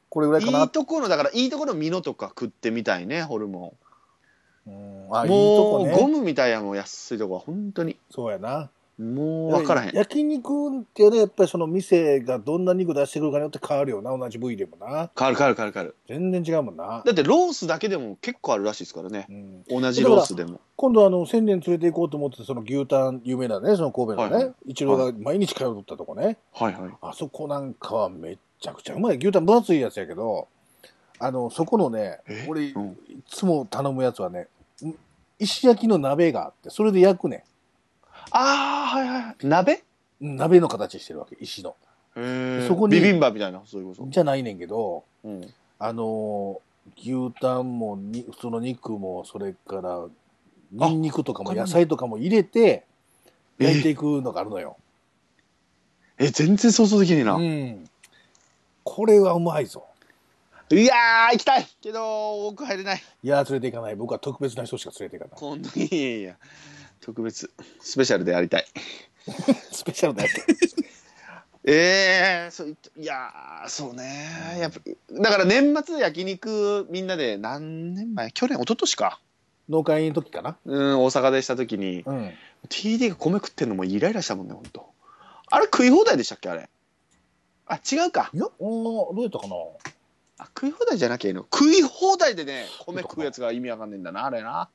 [0.10, 0.62] これぐらいかな。
[0.62, 3.74] いいところだからいいところミノとか食ってみたいねホルモ
[4.68, 5.10] うん。
[5.10, 5.96] ンあいいとこね。
[5.96, 7.98] ゴムみたいやもん安いとこは本当に。
[8.12, 8.70] そうやな。
[9.00, 9.96] もう分からへん。
[9.96, 15.12] 焼肉ってねやっぱりその店がどんな肉出してくるかによって変わるよな同じ部位でもな。
[15.16, 15.96] 変わる変わる変わる変わる。
[16.08, 19.28] 全然違うもんな、だってロースだけでも結構あるらしいですからね。
[19.30, 20.60] うん、同じロースでも。
[20.76, 24.54] 今度あの千年連れて行こうと思ってその牛タン有名なねその神戸のね、はいはい。
[24.66, 26.92] 一郎が毎日通っとったとこね、はいはい。
[27.04, 29.18] あそこなんかはめっちゃくちゃうまい。
[29.18, 30.48] 牛タン分厚いやつやけど
[31.20, 32.48] あのそこのねえ？
[32.50, 32.98] 俺、うん。
[33.10, 34.48] いつも頼むやつはねん
[35.40, 37.44] 石焼きの鍋があってそれで焼くね
[38.32, 39.84] ああはいはい鍋
[40.24, 40.60] ん鍋？
[40.60, 41.76] の形してるわけ石の。
[42.68, 43.62] そこにビビンバみたいな？
[43.66, 44.10] そういうこと？
[44.10, 45.54] じゃないねんけどうん。
[45.80, 50.06] あのー牛タンもに普通の肉もそれから
[50.72, 52.86] ニンニクとかも野菜とかも入れて
[53.60, 54.78] え焼いていくのがあるのよ。
[56.18, 57.90] え全然想像できねえな、うん。
[58.86, 59.87] これはうまいぞ。
[60.70, 63.96] いやー行きたいけど僕入れないいや、連れて行かない。
[63.96, 65.40] 僕は特別な人しか連れて行かない。
[65.40, 66.36] 今度いやいやいや
[67.00, 67.50] 特別
[67.80, 68.66] スペシャルでやりたい
[69.72, 70.46] スペシャルなやつ。
[71.70, 74.80] ええそういやーそうねやっぱ
[75.22, 78.32] だから年末焼肉みんなで何年前？
[78.32, 79.20] 去年一昨年か
[79.68, 80.58] 農会員の時かな？
[80.66, 82.32] うん大阪でした時にうん。
[82.70, 84.90] TD が米食ってんのもイライラしたもんねほんと
[85.50, 86.70] あれ食い放題でしたっけあれ？
[87.68, 89.56] あ違うかいや、どうやったかな？
[90.40, 91.42] あ食い放題じゃなきゃいいの？
[91.42, 94.70] 食い放題でね米食うやつが意味わかんねえんだなあれな。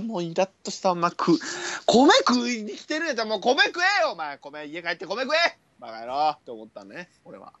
[0.00, 0.92] もうイラッとした。
[0.92, 1.38] お前食う
[1.86, 4.12] 米食いに来てるやつはもう米食えよ！
[4.12, 5.58] お前米家帰って米食え！
[5.80, 6.30] バカ野郎！
[6.30, 7.52] って思ったね俺は。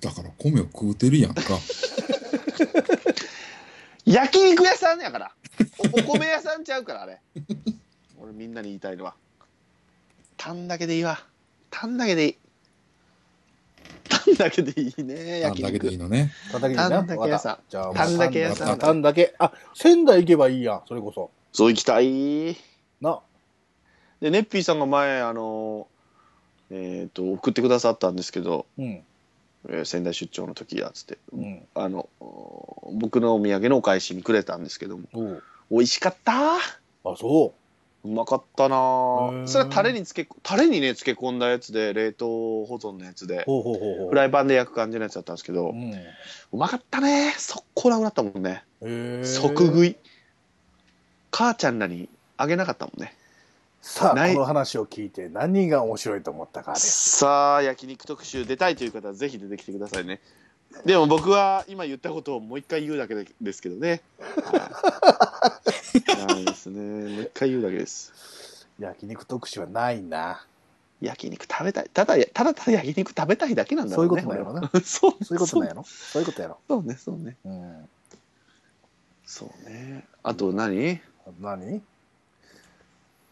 [0.00, 1.42] だから米を食うてるやんか。
[4.06, 5.32] 焼肉屋さんやから。
[5.78, 7.20] おお米屋さんちゃうからあれ。
[8.18, 9.14] 俺みんなに言いたいのは。
[10.36, 11.22] タンだけでいいわ。
[11.70, 12.36] タンだけでいい
[14.08, 16.32] タンだけでいいね焼あんだけでいい肉のね。
[16.50, 16.90] タンだけいいな。
[16.90, 19.34] タンだけ屋さんじゃあ、タンだけ屋さんタンだけ。
[19.38, 20.82] あ、仙台行けばいいやん。
[20.86, 21.30] それこそ。
[21.52, 22.56] そう行きたい
[23.00, 23.20] な。
[24.20, 25.86] でネッピーさんが前あの
[26.70, 28.86] えっ、と送ってくださったんですけど、うん。
[28.86, 31.66] えー仙台出張の時やつって、うん。
[31.74, 32.08] あの
[32.92, 36.60] 僕のお土産のお返しにくれたんですけどもおう美味しかったあ、
[37.16, 37.54] そ
[38.04, 38.76] うまかったな。
[39.46, 43.44] それはタレにつけタレにね漬け込んだやつで冷凍保存のやつで。
[43.46, 45.72] フライパンで焼く感じのやつだったんですけど、う。
[45.72, 45.94] うん
[46.52, 47.34] まかったね。
[47.38, 48.62] 速攻なくなったもんね。
[49.24, 49.96] 即食い。
[51.30, 53.14] 母ちゃんらにあげなかったもんね。
[53.80, 57.18] さあ、この話を聞いて何が面白いと思ったかです。
[57.18, 60.20] さあ焼肉特集出たいという方はぜひ出てきてくださいね
[60.84, 64.02] でも僕は今言ったことをもう一回言うだけでですけどね。
[64.42, 64.70] は
[66.26, 66.26] い。
[66.26, 66.80] ないですね。
[67.14, 68.66] もう一回言うだけです。
[68.78, 70.44] 焼肉特集はないな。
[71.00, 71.90] 焼肉食べたい。
[71.92, 74.22] ただただただ焼肉食べたいだけなんだろうね。
[74.22, 75.84] そういうことな俺は そうそういうことなろ？
[75.84, 76.58] そういうことやろ？
[76.68, 77.36] そうねそうね。
[77.44, 77.88] うん。
[79.24, 80.06] そうね。
[80.22, 81.00] あと何？
[81.40, 81.82] 何？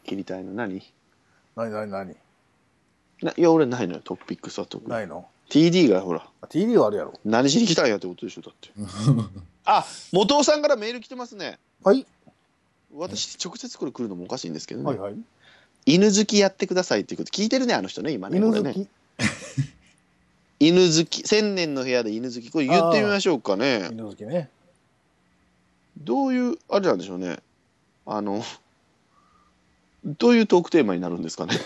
[0.05, 0.82] 切りたいの何？
[1.57, 2.16] 何何何？
[3.22, 4.01] ないや俺ないのよ。
[4.03, 4.90] トピックスは特に。
[4.90, 5.28] ないの？
[5.53, 7.12] TD がほら、TD はあるやろ。
[7.26, 8.70] 何しに来たんやってことでしょ、だって。
[9.66, 11.59] あ、元尾さんからメール来てますね。
[11.84, 12.07] はい。
[12.94, 14.86] 私、直接これ来るのもおかしいんですけどね。
[14.86, 15.14] はいはい。
[15.84, 18.38] 犬好きやってくださいっていうこと聞いてるね、あの人ね、今ね。
[18.38, 18.88] 犬好き。
[20.59, 23.90] 犬好き、千年の部屋で犬好き、これ言ってみましょうかね。
[23.92, 24.48] 犬好きね。
[25.98, 27.40] どういう、あれなんでしょうね。
[28.07, 28.42] あの、
[30.03, 31.57] どういうトークテーマになるんですかね。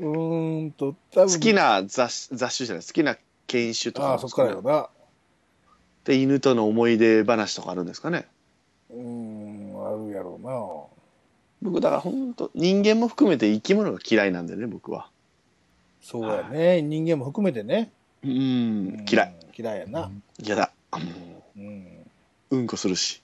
[0.00, 4.88] うーんと、多分好きな雑雑種じゃない、好きな犬種とかああ、そっからよな。
[6.04, 8.26] で、犬との思い出話とかあるんですかね。
[8.90, 11.70] うーん、あるやろうな。
[11.70, 15.08] 僕、だから本当人間も含めて生き物が嫌いなんでね、僕は。
[16.00, 16.80] そうやね。
[16.80, 17.92] 人間も含めてね。
[18.24, 19.34] うんうん、嫌い。。
[19.56, 20.10] 嫌いやな。
[20.42, 20.72] 嫌だ。
[20.92, 21.00] も
[21.56, 22.06] うん。
[22.50, 23.20] う、うんこするし。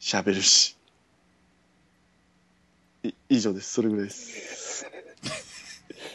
[0.00, 0.76] 喋るし。
[3.04, 3.72] い以上です。
[3.74, 4.71] それぐらいです。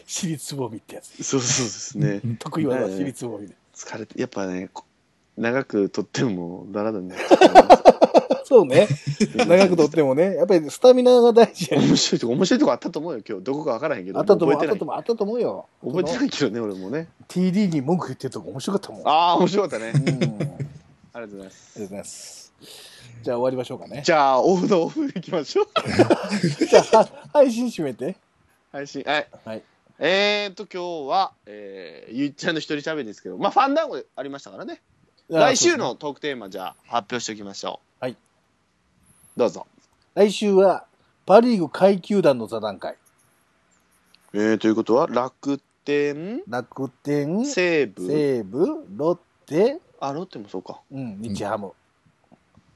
[0.07, 1.23] 尻つぼみってやつ。
[1.23, 2.21] そうそうですね。
[2.39, 3.55] 得意技尻つぼみで。
[3.75, 4.85] 疲れて、やっぱね、こ
[5.37, 7.15] 長く撮ってもだらだね。
[8.43, 8.87] そうね。
[9.35, 10.35] 長くとってもね。
[10.35, 11.85] やっぱりスタミナが大事やね。
[11.85, 13.43] 面白いとこ、面白いとこあったと思うよ、今日。
[13.43, 14.19] どこかわからへんけど。
[14.19, 15.65] あったと思う、あってたと思う、あったと思うよ。
[15.83, 17.09] 覚えてないけどね、俺もね。
[17.27, 19.07] TD に文句言ってるとこ面白かったもん。
[19.07, 19.91] あああ、面白かったね。
[19.93, 20.01] うん。
[20.01, 20.39] ありがとう
[21.13, 21.79] ありがとうございます。
[21.81, 22.53] ございます。
[23.23, 24.01] じゃあ終わりましょうかね。
[24.05, 25.67] じゃあ、オフのオフ行きましょう。
[26.65, 28.15] じゃあ、は配信閉めて。
[28.71, 29.03] 配信。
[29.05, 29.27] はい。
[29.43, 29.63] はい。
[29.99, 34.81] えーと、今日は、えー、ゆっちゃんの一人喋りですけど、まあ、ファンダンゴありましたからね。
[35.27, 38.03] 来週のトークテーマ、じゃあ、発表しておきましょう。
[38.05, 38.17] はい。
[39.35, 39.65] どうぞ。
[40.13, 40.85] 来週は、
[41.25, 42.95] パ・リーグ下位球団の座談会。
[44.33, 50.79] えー、ということは、楽天、楽天、西武、西武、ロッテ、あ、ロッテもそうか。
[50.91, 51.71] うん、日ハム。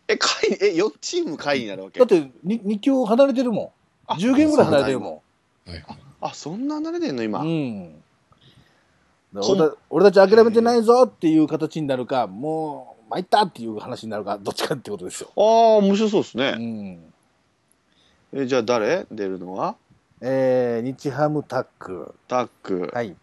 [0.07, 1.99] え、下位、え、4チーム下位になるわけ？
[1.99, 3.73] だってに、2球離れてるも
[4.07, 4.17] あん。
[4.17, 5.21] 10ゲームぐらい離れてるも
[5.67, 5.85] はい。
[6.21, 7.43] あ、そんな慣れてんの、今？
[7.43, 7.47] ん。
[7.47, 8.01] うん。
[9.33, 15.29] 俺た俺たち諦めてないぞっていう形になるか、もう、参ったっていう話になるか、どっちかってことですよ。
[15.35, 15.43] ああ、
[15.77, 16.51] 面白そうですうね。
[16.51, 16.99] ん。
[18.33, 19.05] え、じゃあ誰？
[19.11, 19.75] 出るのは？
[20.21, 22.13] えー、日ハムタック。
[22.27, 22.91] タック。
[22.93, 23.15] はい。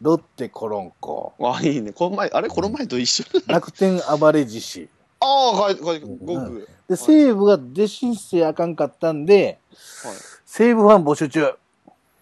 [0.00, 1.32] ロッテコロンコ。
[1.40, 1.92] あ、いいね。
[1.92, 2.48] この前、あれ？
[2.48, 3.54] この前と一緒だ。
[3.54, 4.88] 楽天暴れ獅子。
[5.20, 6.68] ああ、はい、はい、ゴーグ。
[6.88, 9.58] で、西武が出申請あかんかったんで、
[10.04, 10.14] はい。
[10.44, 11.54] 西武ファン募集中。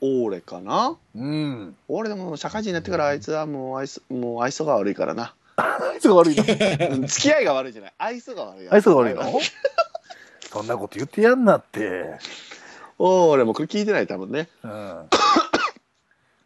[0.00, 0.96] 俺かな？
[1.14, 1.76] うん。
[1.88, 5.34] 俺でも社会人になってからあいつはもう愛想、もう愛想が悪いからな。
[5.56, 6.42] 愛想が悪いの？
[6.42, 7.92] うん付き合いが悪いじゃない？
[7.98, 8.68] 愛想が悪い。
[8.70, 9.22] 愛想が悪いの？
[10.50, 12.18] そんなこと言ってやんなって。
[12.98, 14.48] 俺もこれ聞いてない多分ね。
[14.62, 14.70] うん。
[14.70, 15.06] あ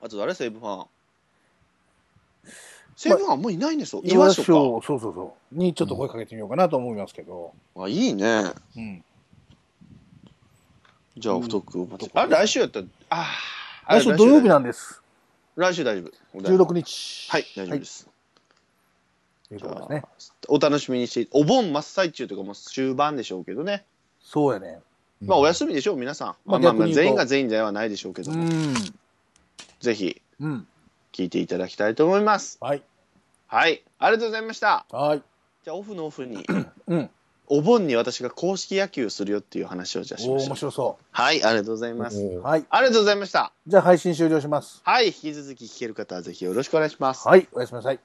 [0.09, 0.35] と誰？
[0.35, 0.87] 西武ファン。
[2.97, 4.03] 西武ファンもういないんですよ。
[4.05, 5.59] 岩所そうそうそう。
[5.59, 7.53] にちょっと声かけてみようかなと思いますけど。
[7.77, 7.85] か。
[7.85, 8.53] あ、いいね。
[8.77, 9.05] うん。
[11.17, 11.89] じゃあ、うん太く。
[12.15, 12.81] あ、来週やった？
[12.81, 13.27] ら、あ
[13.87, 13.95] あ。
[13.99, 14.55] 来週土曜日な。
[14.55, 15.01] なんです。
[15.57, 16.39] 来週大丈夫。
[16.41, 17.31] 16日。
[17.31, 18.09] はい、大丈夫です。
[19.49, 20.35] というじゃあことですね。
[20.49, 23.85] お楽しみにして、お盆真っ最中とかもう終盤でしょうけどね。
[24.23, 24.81] そうやね。
[25.23, 26.29] まあ、お休みでしょう、皆さん。
[26.29, 28.75] ままああまあまあ、全員が全員ではないでしょうけども、うん。
[29.81, 30.67] ぜひうん。
[31.12, 32.59] 聞いていただきたいと思います。
[32.61, 32.83] はい。
[33.47, 34.85] はい、ありがとうございました。
[34.91, 35.23] はい。
[35.62, 36.45] じゃあ、オフのオフに、
[36.89, 37.11] うん。
[37.47, 40.49] お盆に私が公式野球するよっていう話をじゃあしましょう。
[40.49, 42.22] 面白そはい、ありがとうございます。
[42.38, 42.64] はい。
[42.70, 43.53] ありがとうございました。
[43.66, 44.80] じゃあ配信終了します。
[44.84, 47.28] はい、引き続き聞ける方はぜひよろしくお願いします。
[47.28, 47.47] はい。
[47.53, 48.01] おやすみなさい。